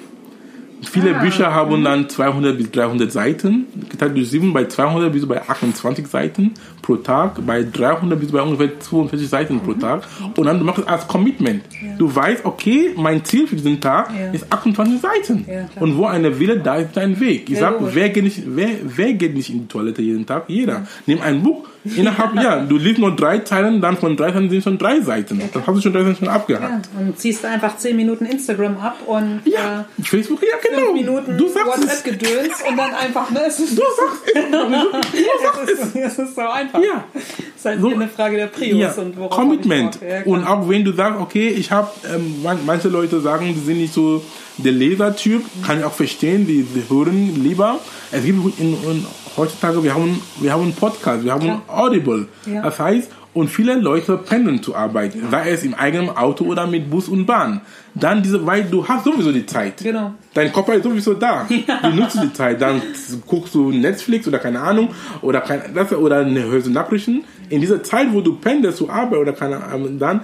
[0.83, 5.27] Viele Ah, Bücher haben dann 200 bis 300 Seiten, geteilt durch 7, bei 200 bis
[5.27, 10.03] bei 28 Seiten pro Tag, bei 300 bis bei ungefähr 42 Seiten pro Tag.
[10.37, 11.63] Und dann du machst es als Commitment.
[11.99, 14.31] Du weißt, okay, mein Ziel für diesen Tag Ja.
[14.33, 15.45] ist 28 Seiten.
[15.49, 15.69] Ja.
[15.81, 17.45] Und wo eine Wille, da ist dein Weg.
[17.51, 17.95] Ich Ja, sag, logisch.
[17.95, 20.45] wer geht, nicht, wer, wer geht nicht in die Toilette jeden Tag?
[20.49, 20.87] Jeder.
[21.07, 21.67] Nimm ein Buch.
[21.97, 25.41] Innerhalb, ja, du liest nur drei Zeilen, dann von drei Zeilen sind schon drei Seiten.
[25.53, 26.87] Dann hast du schon drei Seiten schon abgehakt.
[26.95, 30.93] Ja, und ziehst einfach 10 Minuten Instagram ab und Ja, äh, Facebook, ja, genau.
[30.93, 31.81] 5 Minuten du sagst es.
[31.85, 33.41] WhatsApp-Gedöns und dann einfach, ne?
[33.47, 35.71] Es ist, Du sagst es.
[35.79, 36.81] es ist, es ist so einfach.
[36.81, 37.05] Ja.
[37.15, 37.23] Es
[37.57, 39.99] ist halt So- eine Frage der Prius Ja, und worauf Commitment.
[40.07, 43.61] Ja, und auch wenn du sagst, okay, ich habe, ähm, man- manche Leute sagen, die
[43.61, 44.23] sind nicht so
[44.63, 47.79] der Lesertyp, kann ich auch verstehen, die, die hören lieber.
[48.13, 49.07] Es gibt in, in,
[49.37, 51.63] heutzutage, wir haben, wir haben einen Podcast, wir haben Klar.
[51.69, 52.29] Audible.
[52.47, 52.63] Ja.
[52.63, 56.91] Das heißt, Und viele Leute pendeln zur Arbeit, sei es im eigenen Auto oder mit
[56.91, 57.61] Bus und Bahn.
[57.95, 59.77] Dann diese, weil du hast sowieso die Zeit.
[59.77, 60.15] Genau.
[60.35, 61.47] Dein Kopf ist sowieso da.
[61.83, 62.61] Du nutzt die Zeit.
[62.61, 62.83] Dann
[63.29, 64.89] guckst du Netflix oder keine Ahnung
[65.23, 67.23] oder kein, das, oder hörst du Nachrichten.
[67.49, 70.23] In dieser Zeit, wo du pendelst zur Arbeit oder keine Ahnung, dann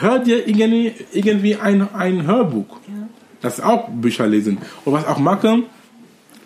[0.00, 2.80] hör dir irgendwie, irgendwie ein, ein Hörbuch.
[3.40, 4.58] Das ist auch Bücher lesen.
[4.84, 5.62] Und was ich auch mache,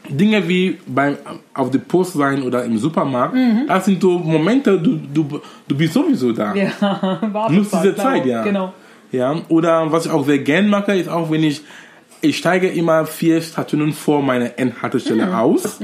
[0.09, 1.17] Dinge wie beim
[1.55, 3.37] auf der Post sein oder im Supermarkt,
[3.69, 6.55] das sind so Momente, du, du, du bist sowieso da.
[6.55, 6.71] Ja,
[7.33, 8.43] warte Nutzt diese genau, Zeit, ja.
[8.43, 8.73] Genau.
[9.13, 11.63] Ja, oder was ich auch sehr gern mache, ist auch, wenn ich,
[12.21, 15.33] ich steige immer vier Stationen vor meiner Endhaltestelle Mhm.
[15.35, 15.79] aus,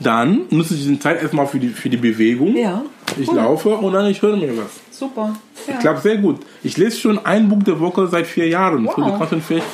[0.00, 2.56] dann nutze ich diese Zeit erstmal für die, für die Bewegung.
[2.56, 2.82] Ja,
[3.20, 3.36] Ich cool.
[3.36, 4.80] laufe und dann ich höre mir was.
[4.98, 5.36] Super.
[5.68, 5.74] Ja.
[5.76, 6.40] Klappt sehr gut.
[6.62, 8.84] Ich lese schon ein Buch der Woche seit vier Jahren.
[8.86, 8.94] Wow.
[8.96, 9.66] So, du kannst schon, vielleicht,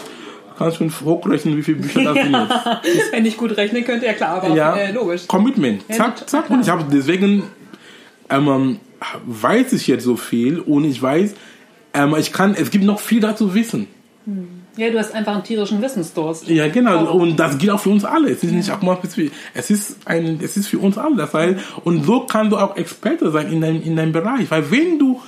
[0.60, 3.12] kannst schon hochrechnen, wie viele Bücher das sind jetzt.
[3.12, 5.26] Wenn ich gut rechnen könnte, ja klar, aber Ja, äh, logisch.
[5.26, 5.82] Commitment.
[5.92, 6.50] Zack, zack.
[6.50, 7.44] Und ich habe deswegen
[8.28, 8.78] ähm,
[9.24, 11.34] weiß ich jetzt so viel und ich weiß,
[11.94, 13.88] ähm, ich kann, es gibt noch viel dazu wissen.
[14.76, 16.48] Ja, du hast einfach einen tierischen Wissensdurst.
[16.48, 17.12] Ja, genau.
[17.12, 18.30] Und das gilt auch für uns alle.
[18.30, 19.32] Es ist nicht auch mal spezifisch.
[19.54, 21.16] Es ist ein, es ist für uns alle.
[21.16, 24.50] Das heißt, und so kannst du auch Experte sein in deinem, in deinem Bereich.
[24.50, 25.20] Weil wenn du,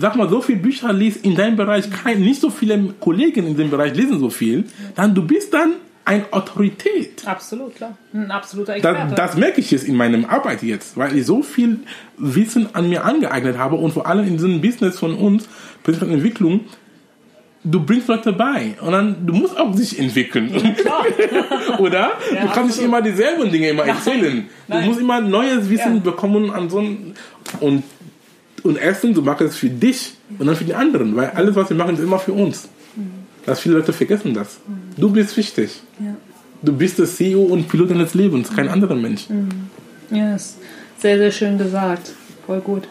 [0.00, 3.56] sag mal, so viele Bücher liest in deinem Bereich, kein, nicht so viele Kollegen in
[3.56, 5.72] dem Bereich lesen so viel, dann du bist dann
[6.04, 7.22] eine Autorität.
[7.26, 7.96] Absolut, klar.
[8.12, 9.14] Ein absoluter Das, Experte.
[9.14, 11.80] das merke ich jetzt in meiner Arbeit jetzt, weil ich so viel
[12.16, 15.48] Wissen an mir angeeignet habe und vor allem in diesem Business von uns,
[15.82, 16.60] persönliche Entwicklung,
[17.62, 20.50] du bringst Leute bei und dann du musst auch dich entwickeln,
[21.78, 22.12] oder?
[22.34, 22.84] Ja, du kannst nicht absolut.
[22.84, 24.48] immer dieselben Dinge immer erzählen.
[24.66, 24.82] Nein.
[24.82, 26.00] Du musst immer neues Wissen Ja.
[26.00, 26.78] bekommen an so
[27.60, 27.82] und
[28.62, 31.68] und erstens du machst es für dich und dann für die anderen, weil alles was
[31.70, 32.68] wir machen ist immer für uns.
[33.46, 34.58] Dass viele Leute vergessen das.
[34.96, 35.80] Du bist wichtig.
[35.98, 36.14] ja.
[36.62, 39.28] Du bist der CEO und Pilot deines Lebens, kein anderer Mensch.
[40.10, 40.58] ja, ist
[40.98, 42.12] sehr, sehr schön gesagt.
[42.44, 42.86] Voll gut.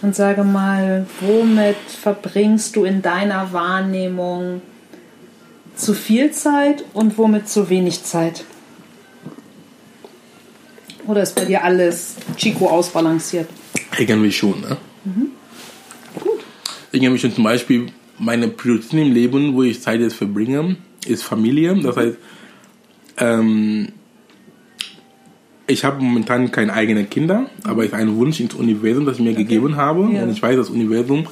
[0.00, 4.62] Und sage mal, womit verbringst du in deiner Wahrnehmung
[5.76, 8.44] zu viel Zeit und womit zu wenig Zeit?
[11.06, 13.48] Oder ist bei dir alles Chico ausbalanciert?
[13.98, 14.76] Irgendwie schon, ne?
[16.18, 16.44] Gut.
[16.92, 17.86] Irgendwie schon zum Beispiel
[18.18, 21.74] meine Prioritäten im Leben, wo ich Zeit jetzt verbringe, ist Familie.
[21.82, 22.16] Das heißt,
[23.18, 23.88] ähm,
[25.66, 29.24] ich habe momentan keine eigenen Kinder, aber es ist ein Wunsch ins Universum, das ich
[29.24, 30.10] mir gegeben habe.
[30.12, 30.22] Ja.
[30.22, 31.26] Und ich weiß, das Universum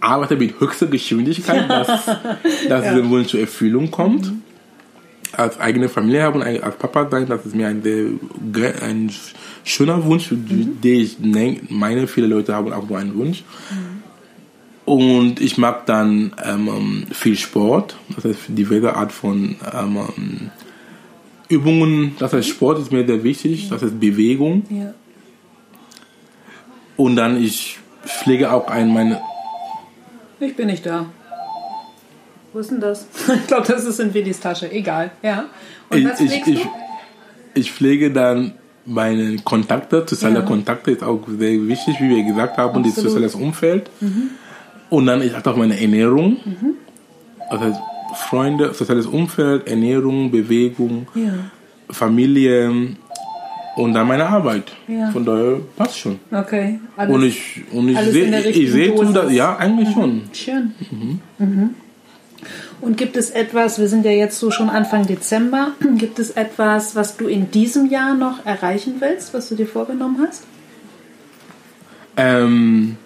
[0.00, 1.86] arbeitet mit höchster Geschwindigkeit, dass,
[2.68, 4.32] dass dieser Wunsch zur Erfüllung kommt.
[5.36, 9.10] Als eigene Familie haben und als Papa sein, das ist mir ein, sehr, ein
[9.64, 13.44] schöner Wunsch, den ich ne- meine, viele Leute haben auch so einen Wunsch.
[14.84, 20.50] Und ich mag dann ähm, ähm, viel Sport, das heißt diverse Art von ähm, ähm,
[21.48, 22.16] Übungen.
[22.18, 24.64] Das heißt, Sport ist mir sehr wichtig, das heißt Bewegung.
[24.68, 24.92] Ja.
[26.96, 29.20] Und dann ich pflege auch ein meine
[30.38, 31.06] Ich bin nicht da.
[32.54, 33.06] Wo ist denn das?
[33.34, 34.70] Ich glaube, das ist in Willis Tasche.
[34.70, 35.10] Egal.
[35.22, 35.46] Ja.
[35.90, 36.68] Und ich, was ich, pflegst ich, du?
[37.54, 38.52] ich pflege dann
[38.86, 40.42] meine Kontakte, soziale Ja.
[40.42, 43.10] Kontakte ist auch sehr wichtig, wie wir gesagt haben, das Absolut.
[43.10, 43.90] soziales Umfeld.
[44.88, 46.36] Und dann ich achte auf meine Ernährung.
[47.50, 47.80] Das heißt,
[48.28, 51.32] Freunde, soziales Umfeld, Ernährung, Bewegung, Ja.
[51.90, 52.70] Familie
[53.76, 54.72] und dann meine Arbeit.
[54.86, 55.10] Ja.
[55.10, 56.20] Von daher passt schon.
[56.30, 56.78] Okay.
[56.96, 58.94] Alles Und ich, und ich sehe, ich sehe
[59.30, 60.22] ja, eigentlich schon.
[60.32, 60.72] Schön.
[61.38, 61.74] Mhm.
[62.84, 66.94] Und gibt es etwas, wir sind ja jetzt so schon Anfang Dezember, gibt es etwas,
[66.94, 70.42] was du in diesem Jahr noch erreichen willst, was du dir vorgenommen hast?
[72.18, 72.98] Ähm,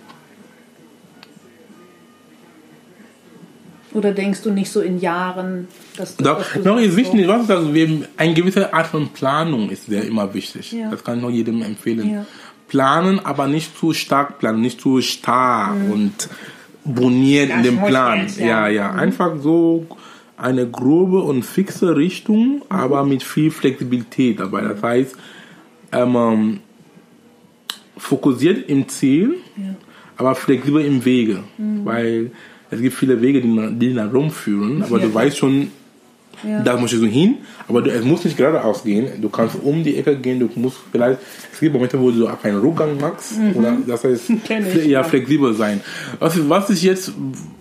[3.94, 7.46] Oder denkst du nicht so in Jahren, dass du, Doch, dass noch ist wichtig, was
[7.46, 10.72] dass wir, eine gewisse Art von Planung ist sehr immer wichtig.
[10.72, 10.90] Ja.
[10.90, 12.10] Das kann ich noch jedem empfehlen.
[12.10, 12.26] Ja.
[12.66, 16.28] Planen, aber nicht zu stark planen, nicht zu starr und
[16.94, 18.20] boniert in Das dem muss Plan.
[18.20, 18.68] jetzt, ja, ja.
[18.68, 19.86] ja, einfach so
[20.36, 24.62] eine grobe und fixe Richtung, aber mit viel Flexibilität dabei.
[24.62, 25.16] Das heißt,
[25.92, 26.60] ähm, ähm,
[27.96, 29.34] fokussiert im Ziel,
[30.16, 31.42] aber flexibel im Wege,
[31.84, 32.30] weil
[32.70, 35.06] es gibt viele Wege, die, nach- die nach Rom führen, aber Ja.
[35.06, 35.68] du weißt schon,
[36.46, 36.60] Ja.
[36.62, 39.20] da musst du so hin, aber du, es muss nicht geradeaus gehen.
[39.20, 41.18] Du kannst um die Ecke gehen, du musst vielleicht,
[41.52, 44.38] es gibt Momente, wo du auch einen Rückgang machst, oder das heißt, Mhm.
[44.76, 45.80] Ich, ja, flexibel sein.
[46.18, 47.12] Was, was ich jetzt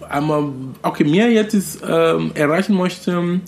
[0.09, 0.49] einmal,
[0.84, 3.39] okay, mir jetzt ist, ähm, erreichen möchte,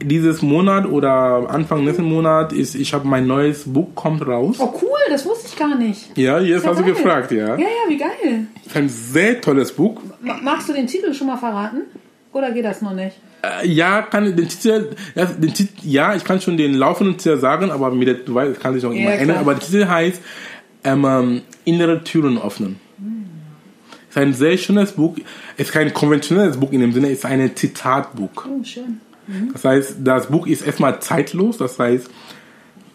[0.00, 4.56] dieses Monat oder Anfang nächsten Monat ist, ich habe mein neues Buch kommt raus.
[4.60, 6.16] Oh cool, das wusste ich gar nicht.
[6.16, 6.92] Ja, jetzt Ja, hast du geil.
[6.94, 7.48] gefragt, ja.
[7.48, 8.46] Ja, ja, wie geil.
[8.60, 10.00] Es ist ein sehr tolles Buch.
[10.22, 11.82] Ma- Magst du den Titel schon mal verraten?
[12.32, 13.16] Oder geht das noch nicht?
[13.42, 17.16] Äh, ja, kann ich den Titel, ja, den Titel, ja, ich kann schon den laufenden
[17.18, 19.26] Titel sagen, aber mit der, du weißt, kann ich noch Ja, immer ändern.
[19.28, 19.38] klar.
[19.40, 20.20] Aber der Titel heißt
[20.84, 22.80] ähm, innere Türen öffnen.
[24.10, 25.16] Es ist ein sehr schönes Buch.
[25.56, 28.46] Es ist kein konventionelles Buch in dem Sinne, es ist ein Zitatbuch.
[28.48, 29.00] Oh, schön.
[29.52, 31.58] Das heißt, das Buch ist erstmal zeitlos.
[31.58, 32.08] Das heißt,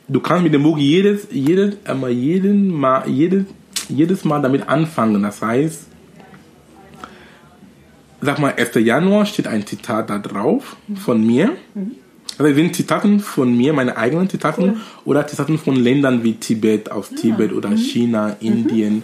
[0.08, 1.76] du kannst mit dem Buch jedes, jedes,
[2.10, 3.46] jeden Mal, jedes,
[3.88, 5.22] jedes Mal damit anfangen.
[5.22, 5.88] Das heißt,
[8.24, 8.76] sag mal, 1.
[8.76, 11.52] Januar steht ein Zitat da drauf von mir.
[12.38, 14.78] Also sind Zitaten von mir, meine eigenen Zitaten Cool.
[15.06, 19.04] oder Zitaten von Ländern wie Tibet, aus Tibet oder China, Indien,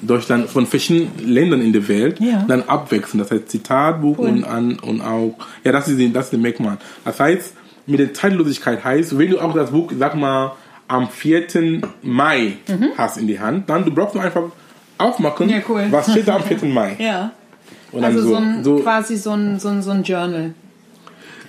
[0.00, 2.44] Deutschland, von verschiedenen Ländern in der Welt, Ja.
[2.48, 3.18] dann abwechseln.
[3.18, 4.28] Das heißt Zitatbuch Cool.
[4.28, 6.78] und an und auch, ja, das ist, das ist der Merkmal.
[7.04, 7.52] Das heißt,
[7.86, 10.52] mit der Zeitlosigkeit heißt, wenn du auch das Buch, sag mal,
[10.88, 11.82] am 4.
[12.02, 12.54] Mai
[12.96, 14.44] hast in die Hand, dann du brauchst nur einfach
[14.96, 15.86] aufmachen, Ja, cool.
[15.90, 16.58] was steht da am 4.
[16.64, 16.96] Mai.
[16.98, 17.32] Ja.
[18.00, 20.54] Also so, so, ein, so quasi so ein, so, ein, so ein Journal.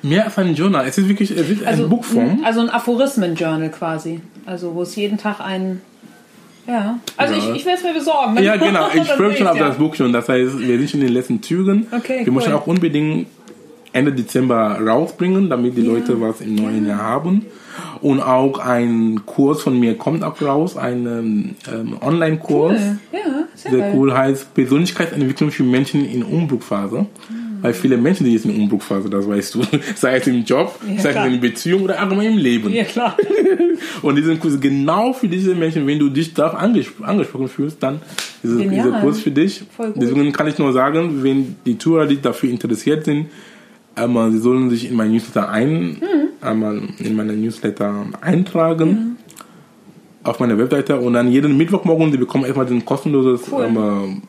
[0.01, 0.87] mehr als ein Journal.
[0.87, 2.41] Es ist wirklich, es ist Also, eine Buchform.
[2.43, 4.21] also ein Aphorismen-Journal quasi.
[4.45, 5.81] Also wo es jeden Tag ein.
[6.67, 6.99] Ja.
[7.17, 7.39] Also Ja.
[7.39, 8.37] ich, ich werde es mir besorgen.
[8.41, 8.87] Ja, genau.
[8.93, 10.13] Ich Dann freue mich sehe schon auf ich's, das Buch schon.
[10.13, 11.87] Das heißt, wir sind schon in den letzten Zügen.
[11.91, 12.55] Okay, wir müssen cool.
[12.55, 13.27] auch unbedingt
[13.93, 17.45] Ende Dezember rausbringen, damit die Leute was im neuen Jahr haben.
[18.01, 22.79] Und auch ein Kurs von mir kommt auch raus, ein ähm, Online-Kurs.
[22.79, 22.97] Cool.
[23.13, 27.05] Ja, sehr, Sehr cool heißt Persönlichkeitsentwicklung für Menschen in Umbruchphase.
[27.61, 29.61] Weil viele Menschen, die jetzt in Umbruchphase, das weißt du,
[29.95, 31.27] sei es im Job, Ja, sei es klar.
[31.27, 32.73] in Beziehung oder allgemein im Leben.
[32.73, 33.15] Ja, klar.
[34.01, 37.99] Und diesen Kurs genau für diese Menschen, wenn du dich darauf angespro angesprochen fühlst, dann
[38.41, 39.63] ist dieser Kurs für dich.
[39.75, 40.01] Voll gut.
[40.01, 43.27] Deswegen kann ich nur sagen, wenn die Tourer, die dafür interessiert sind,
[43.95, 45.97] einmal, sie sollen sich in mein Newsletter ein, Mhm.
[46.41, 49.17] einmal in meine Newsletter eintragen.
[50.23, 53.63] Auf meiner Webseite und dann jeden Mittwochmorgen, sie bekommen erstmal ein kostenloses Cool.
[53.65, 54.21] ähm,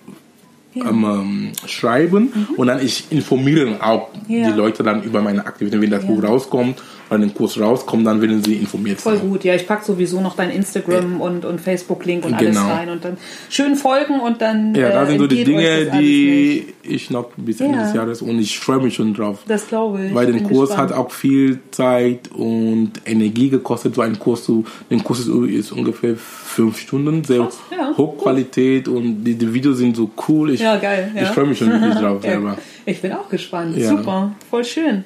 [0.75, 4.35] ähm, Schreiben und dann ich informiere auch Mhm.
[4.35, 4.51] Ja.
[4.51, 6.83] die Leute dann über meine Aktivitäten, wenn das Buch rauskommt
[7.15, 9.29] oder den Kurs rauskommt, dann werden sie informiert Voll sein.
[9.29, 9.45] gut.
[9.45, 12.69] Ja, ich packe sowieso noch dein Instagram und, und Facebook-Link und alles Genau.
[12.69, 13.17] rein und dann
[13.51, 14.75] schön folgen und dann.
[14.75, 17.85] Ja, das äh, sind so die Dinge, alles die ich noch bis Ende Ja.
[17.85, 19.41] des Jahres und ich freue mich schon drauf.
[19.47, 20.15] Das glaube ich.
[20.15, 20.91] Weil der Kurs gespannt.
[20.91, 23.95] hat auch viel Zeit und Energie gekostet.
[23.95, 29.23] So ein Kurs, zu, den Kurs ist, ungefähr fünf Stunden, sehr Krass, ja, Hochqualität und
[29.25, 30.51] die, die Videos sind so cool.
[30.53, 31.11] Ich, Ja, geil.
[31.15, 31.23] Ja.
[31.23, 32.57] ich freue mich schon wirklich drauf Ja, selber.
[32.87, 33.77] Ich bin auch gespannt.
[33.77, 33.89] Ja.
[33.91, 35.05] Super, voll schön.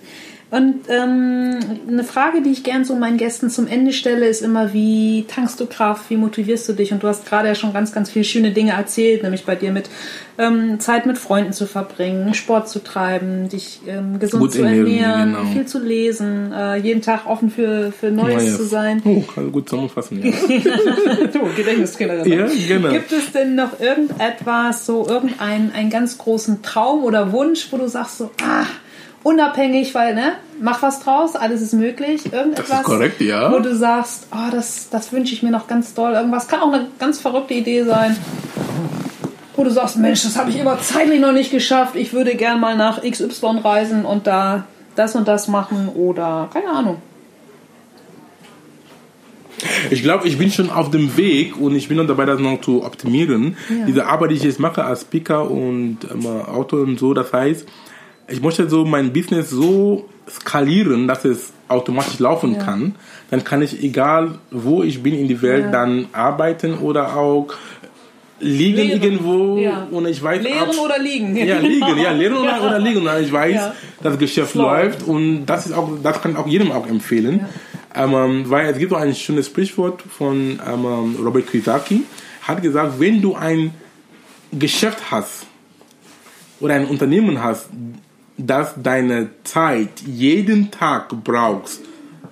[0.49, 4.73] Und ähm, eine Frage, die ich gern so meinen Gästen zum Ende stelle, ist immer,
[4.73, 6.93] wie tankst du Kraft, wie motivierst du dich?
[6.93, 9.73] Und du hast gerade ja schon ganz, ganz viele schöne Dinge erzählt, nämlich bei dir
[9.73, 9.91] mit
[10.39, 15.33] ähm, Zeit mit Freunden zu verbringen, Sport zu treiben, dich ähm, gesund Gut zu ernähren,
[15.33, 15.45] genau.
[15.53, 18.57] viel zu lesen, äh, jeden Tag offen für, für Neues Neues.
[18.57, 19.03] zu sein.
[19.05, 20.23] Oh, kann gut zusammenfassen.
[20.23, 20.31] Ja.
[21.33, 22.33] du, Gedächtnistrainerin.
[22.33, 22.91] Ja, genau.
[22.91, 27.89] Gibt es denn noch irgendetwas, so irgendeinen einen ganz großen Traum oder Wunsch, wo du
[27.89, 28.67] sagst so, ah,
[29.27, 32.33] unabhängig, weil, ne, mach was draus, alles ist möglich.
[32.33, 33.53] Irgendetwas, Das ist korrekt, ja.
[33.53, 36.13] wo du sagst, oh, das, das wünsche ich mir noch ganz doll.
[36.13, 38.17] Irgendwas kann auch eine ganz verrückte Idee sein.
[39.57, 41.97] Wo du sagst, Mensch, das habe ich immer zeitlich noch nicht geschafft.
[41.97, 44.65] Ich würde gern mal nach XY reisen und da
[44.95, 46.99] das und das machen oder keine Ahnung.
[49.91, 52.61] Ich glaube, ich bin schon auf dem Weg und ich bin noch dabei, das noch
[52.61, 53.57] zu optimieren.
[53.69, 53.87] Ja.
[53.87, 57.67] Diese Arbeit, die ich jetzt mache als Speaker und ähm, Autor und so, das heißt,
[58.29, 62.63] ich möchte so mein Business so skalieren, dass es automatisch laufen Ja.
[62.65, 62.95] kann.
[63.31, 65.71] Dann kann ich, egal wo ich bin in die Welt, Ja.
[65.73, 67.49] dann arbeiten oder auch
[68.39, 69.03] liegen Lehren.
[69.03, 69.87] irgendwo Ja.
[69.91, 71.37] und ich weiß Lehren ab- oder liegen.
[71.37, 73.07] ja, liegen, ja, lehren oder, oder liegen.
[73.07, 73.75] Und ich weiß, Ja.
[74.03, 74.63] das Geschäft Flow.
[74.63, 77.47] läuft und das ist auch, das kann ich auch jedem auch empfehlen.
[77.95, 82.03] Ähm, weil es gibt so ein schönes Sprichwort von ähm, Robert Kiyosaki,
[82.43, 83.73] hat gesagt, wenn du ein
[84.53, 85.47] Geschäft hast
[86.61, 87.69] oder ein Unternehmen hast,
[88.39, 91.81] das deine Zeit jeden Tag brauchst,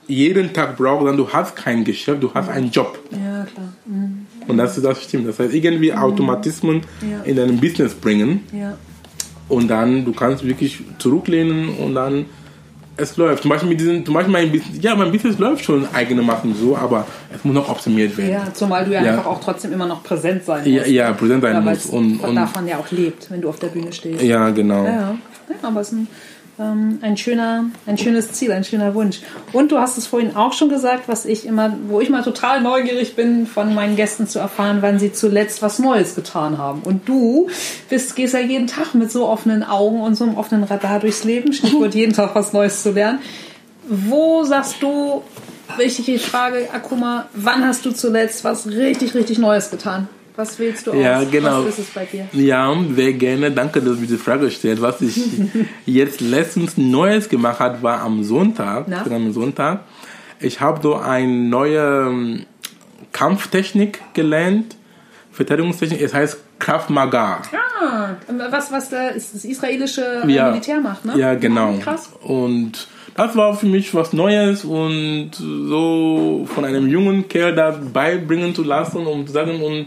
[0.06, 2.98] jeden Tag brauchst, dann du hast kein Geschäft, du hast einen Job.
[3.10, 3.72] Ja, klar.
[3.86, 4.26] Mhm.
[4.46, 5.26] Und das, das stimmt.
[5.26, 7.22] Das heißt, irgendwie Automatismen Ja.
[7.24, 8.76] in deinem Business bringen Ja.
[9.48, 12.26] und dann du kannst wirklich zurücklehnen und dann
[12.96, 13.42] es läuft.
[13.42, 16.76] Zum Beispiel mit diesen, zum Beispiel mein Business, ja, mein Business läuft schon eigenermaßen so,
[16.76, 18.30] aber es muss noch optimiert werden.
[18.32, 19.10] Ja, zumal du ja, Ja.
[19.12, 20.90] einfach auch trotzdem immer noch präsent sein Ja, musst.
[20.90, 23.48] ja, präsent sein Ja, weil muss es und, und davon ja auch lebt, wenn du
[23.48, 24.22] auf der Bühne stehst.
[24.22, 24.84] ja, genau.
[24.84, 25.00] Ja, ja.
[25.48, 26.06] ja aber es ist ein,
[26.56, 29.20] ein, schöner, ein schönes Ziel, ein schöner Wunsch.
[29.52, 32.60] Und du hast es vorhin auch schon gesagt, was ich immer, wo ich mal total
[32.60, 36.82] neugierig bin, von meinen Gästen zu erfahren, wann sie zuletzt was Neues getan haben.
[36.82, 37.48] Und du
[37.88, 41.24] bist, gehst ja jeden Tag mit so offenen Augen und so einem offenen Radar durchs
[41.24, 43.18] Leben, Stichwort jeden Tag was Neues zu lernen.
[43.88, 45.22] Wo sagst du,
[45.76, 50.08] wichtige Frage, Akuma, wann hast du zuletzt was richtig, richtig Neues getan?
[50.36, 50.96] Was wählst du aus?
[50.96, 51.64] Ja, genau.
[51.64, 52.26] Was ist es bei dir?
[52.32, 53.52] Ja, sehr gerne.
[53.52, 54.82] Danke, dass du diese Frage stellst.
[54.82, 55.20] Was ich
[55.86, 58.86] jetzt letztens Neues gemacht habe, war am Sonntag.
[58.88, 59.04] Na?
[59.04, 59.80] Am Sonntag.
[60.40, 62.46] Ich habe so eine neue ähm,
[63.12, 64.76] Kampftechnik gelernt.
[65.30, 67.42] Verteidigungstechnik, es heißt Krav Maga.
[67.80, 68.10] Ah,
[68.50, 70.50] was, was äh, ist das israelische Ja.
[70.50, 71.14] Militär macht, ne?
[71.16, 71.74] Ja, genau.
[71.78, 72.10] Krass.
[72.22, 78.54] Und das war für mich was Neues und so von einem jungen Kerl da beibringen
[78.54, 79.86] zu lassen und zu sagen und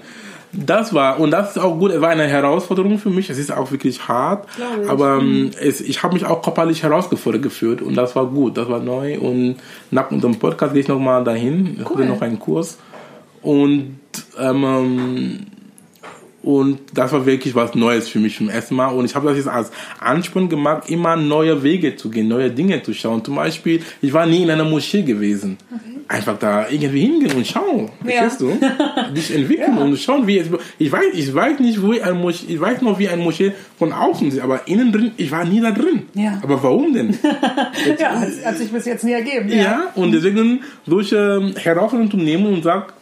[0.54, 1.92] das war und das ist auch gut.
[1.92, 3.30] Es war eine Herausforderung für mich.
[3.30, 4.90] Es ist auch wirklich hart, ich.
[4.90, 8.58] aber ähm, es, ich habe mich auch körperlich herausgefordert gefühlt und das war gut.
[8.58, 9.58] Das war neu und
[9.92, 11.78] nach unserem Podcast gehe ich noch mal dahin.
[11.80, 11.98] Ich Cool.
[11.98, 12.78] hatte noch einen Kurs
[13.42, 14.00] und
[14.40, 15.40] ähm,
[16.44, 18.88] und das war wirklich was Neues für mich zum ersten Mal.
[18.88, 19.70] Und ich habe das jetzt als
[20.00, 23.26] Ansporn gemacht, immer neue Wege zu gehen, neue Dinge zu schauen.
[23.26, 25.58] Zum Beispiel, ich war nie in einer Moschee gewesen.
[26.10, 27.90] Einfach da irgendwie hingehen und schauen.
[28.06, 28.22] Ja.
[28.22, 28.58] Verstehst du?
[29.14, 30.48] Dich entwickeln und schauen, wie es.
[30.78, 33.92] Ich weiß, ich weiß nicht, wo ein Moschee, ich weiß noch, wie ein Moschee von
[33.92, 36.04] außen sieht, aber innen drin, ich war nie da drin.
[36.14, 36.40] Ja.
[36.42, 37.18] Aber warum denn?
[38.00, 39.50] Ja, hat, hat sich bis jetzt nie ergeben.
[39.50, 42.94] Ja, und deswegen solche Herausforderungen zu nehmen und sag,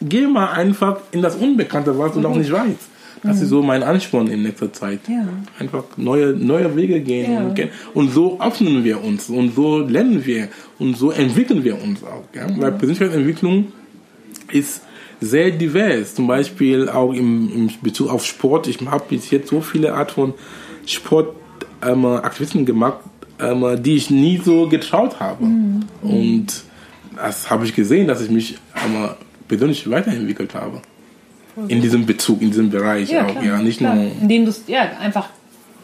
[0.00, 2.95] geh mal einfach in das Unbekannte, was du noch nicht weißt.
[3.26, 5.00] Das ist so mein Ansporn in letzter Zeit.
[5.08, 5.26] Ja.
[5.58, 7.32] Einfach neue, neue Wege gehen.
[7.32, 7.40] Ja.
[7.42, 7.60] Und,
[7.94, 10.48] und so öffnen wir uns und so lernen wir
[10.78, 12.24] und so entwickeln wir uns auch.
[12.34, 12.46] Ja?
[12.56, 13.72] Weil Persönlichkeitsentwicklung
[14.52, 14.82] ist
[15.20, 16.14] sehr divers.
[16.14, 18.66] Zum Beispiel auch im, im Bezug auf Sport.
[18.68, 20.34] Ich habe bis jetzt so viele Art von
[20.84, 22.98] Sportaktivitäten ähm, gemacht,
[23.40, 25.44] ähm, die ich nie so getraut habe.
[26.02, 26.46] Und
[27.16, 29.08] das habe ich gesehen, dass ich mich ähm,
[29.48, 30.82] persönlich weiterentwickelt habe.
[31.68, 33.30] In diesem Bezug, in diesem Bereich Ja, auch.
[33.30, 33.94] klar, ja, nicht klar.
[33.94, 34.10] nur.
[34.20, 35.28] Indem du es ja, einfach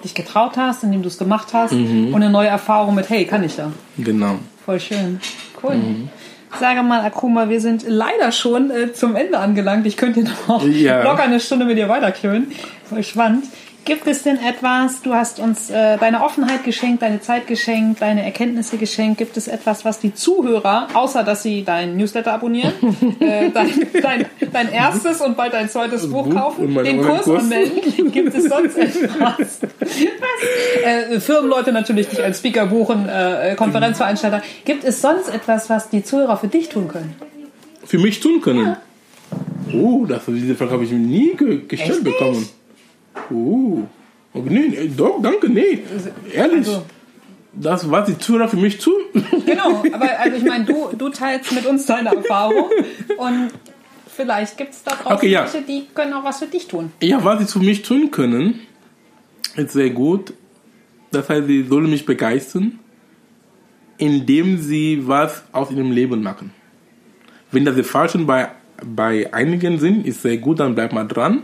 [0.05, 2.09] dich getraut hast, indem du es gemacht hast Mhm.
[2.09, 3.73] und eine neue Erfahrung mit, hey, kann ich da.
[3.97, 4.37] Genau.
[4.65, 5.21] Voll schön.
[5.63, 5.75] Cool.
[5.77, 6.09] Mhm.
[6.61, 9.87] Sage mal, Akuma, wir sind leider schon äh, zum Ende angelangt.
[9.87, 11.03] Ich könnte noch Ja.
[11.03, 12.53] locker eine Stunde mit dir weiterklönen.
[12.85, 13.45] Voll spannend.
[13.85, 18.25] Gibt es denn etwas, du hast uns äh, deine Offenheit geschenkt, deine Zeit geschenkt, deine
[18.25, 19.19] Erkenntnisse geschenkt.
[19.19, 22.73] Gibt es etwas, was die Zuhörer, außer dass sie dein Newsletter abonnieren,
[23.21, 23.71] äh, dein,
[24.01, 28.13] dein, dein erstes und bald dein zweites Buch Buch kaufen, den Kurs anmelden?
[28.13, 29.61] Gibt es sonst etwas?
[29.81, 30.83] was?
[30.85, 34.43] Äh, Firmenleute natürlich dich als Speaker buchen, äh, Konferenzveranstalter.
[34.65, 37.17] Gibt es sonst etwas, was die Zuhörer für dich tun können?
[37.85, 38.77] Für mich tun können.
[39.75, 42.53] Oh, das, diese Frage habe ich nie ge gestellt Echt nicht?
[43.31, 43.83] Oh.
[44.35, 45.81] Okay, nee, doch, danke, nee.
[46.33, 46.59] Ehrlich.
[46.69, 46.85] Also-
[47.55, 48.95] das, was die Zuhörer für mich tun.
[49.45, 52.71] Genau, aber also ich meine, du, du teilst mit uns deine Erfahrung
[53.19, 53.51] und
[54.09, 55.43] vielleicht gibt es da draußen Okay, ja.
[55.43, 56.93] welche, die können auch was für dich tun.
[57.03, 58.61] ja, was sie für mich tun können,
[59.57, 60.33] ist sehr gut.
[61.11, 62.79] Das heißt, sie sollen mich begeistern,
[63.99, 66.53] indem sie was aus ihrem Leben machen.
[67.51, 68.49] Wenn das der Fall schon bei,
[68.83, 71.43] bei einigen sind, ist sehr gut, dann bleibt mal dran.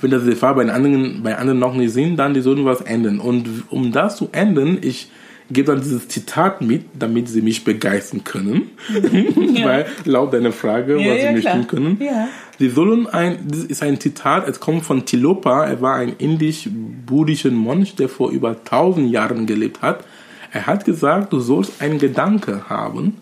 [0.00, 2.82] Wenn das der Fall bei anderen, bei anderen noch nicht sind, dann die sollen was
[2.82, 3.18] ändern.
[3.18, 5.10] Und um das zu ändern, ich
[5.50, 8.70] gebe dann dieses Zitat mit, damit sie mich begeistern können.
[9.62, 11.54] Weil laut deiner Frage, Ja, was ja, sie mich klar.
[11.54, 12.00] tun können.
[12.00, 12.28] Ja.
[12.58, 17.50] Sie sollen ein, das ist ein Zitat, es kommt von Tilopa, er war ein indisch-buddhischer
[17.50, 20.04] Mönch, der vor über tausend Jahren gelebt hat.
[20.52, 23.18] Er hat gesagt, du sollst einen Gedanke haben,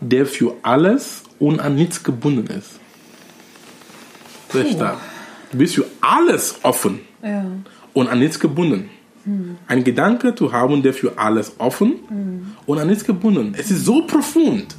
[0.00, 2.78] der für alles und an nichts gebunden ist.
[4.50, 4.98] Sehr stark.
[5.52, 7.44] Du bist für alles offen Ja.
[7.92, 8.88] und an nichts gebunden.
[9.68, 11.94] Ein Gedanke zu haben, der für alles offen
[12.66, 13.54] und an nichts gebunden.
[13.56, 14.76] Es ist so profund.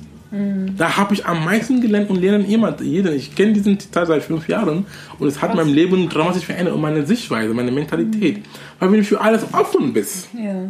[0.78, 3.13] Da habe ich am meisten gelernt und lerne immer jeden.
[3.15, 4.86] Ich kenne diesen Zitat seit fünf Jahren
[5.19, 8.43] und es hat mein Leben dramatisch verändert und meine Sichtweise, meine Mentalität.
[8.80, 10.69] Weil wenn du für alles offen bist Ja.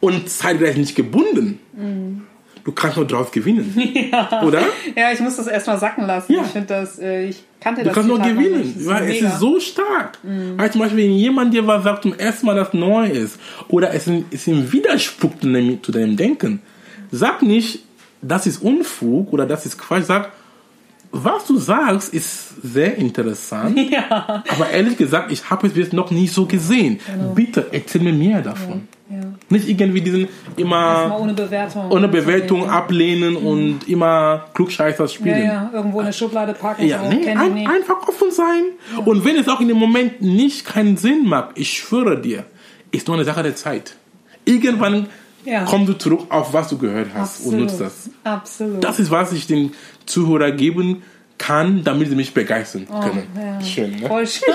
[0.00, 1.58] und zeitgleich nicht gebunden,
[2.64, 3.74] du kannst nur drauf gewinnen.
[4.44, 4.62] Oder?
[4.96, 6.32] ja, ich muss das erstmal sacken lassen.
[6.32, 6.42] Ja.
[6.42, 9.60] Ich finde das, äh, ich kannte Du das kannst nur gewinnen, weil es ist so
[9.60, 10.18] stark.
[10.22, 13.38] Weil zum Beispiel, wenn jemand dir was sagt, zum ersten Mal das neu ist,
[13.68, 16.62] oder es ist im Widerspruch zu deinem, Denken,
[17.10, 17.84] sag nicht,
[18.22, 20.32] das ist Unfug oder das ist Quatsch, sag,
[21.16, 23.78] was du sagst, ist sehr interessant.
[23.90, 24.42] Ja.
[24.48, 26.98] Aber ehrlich gesagt, ich habe es jetzt noch nie so gesehen.
[27.34, 28.88] Bitte erzähl mir mehr davon.
[29.54, 29.58] Ja.
[29.58, 31.90] Nicht irgendwie diesen immer ohne Bewertung.
[31.90, 35.44] ohne Bewertung ablehnen und immer Klugscheißer Ja, spielen.
[35.44, 36.86] ja, irgendwo in eine Schublade packen.
[36.86, 38.62] Ja, so, nee, ein, einfach offen sein.
[39.04, 42.44] Und wenn es auch in dem Moment nicht keinen Sinn macht, ich schwöre dir,
[42.90, 43.96] ist nur eine Sache der Zeit.
[44.44, 45.06] Irgendwann
[45.44, 45.64] Ja.
[45.64, 47.60] kommst du zurück auf was du gehört hast und Absolut.
[47.60, 48.10] nutzt das.
[48.24, 48.82] Absolut.
[48.84, 49.72] Das ist, was ich den
[50.06, 51.02] Zuhörer geben
[51.38, 53.26] kann, damit sie mich begeistern können.
[53.34, 53.60] Oh, ja.
[53.60, 54.08] Schön, ne?
[54.08, 54.54] Voll schön.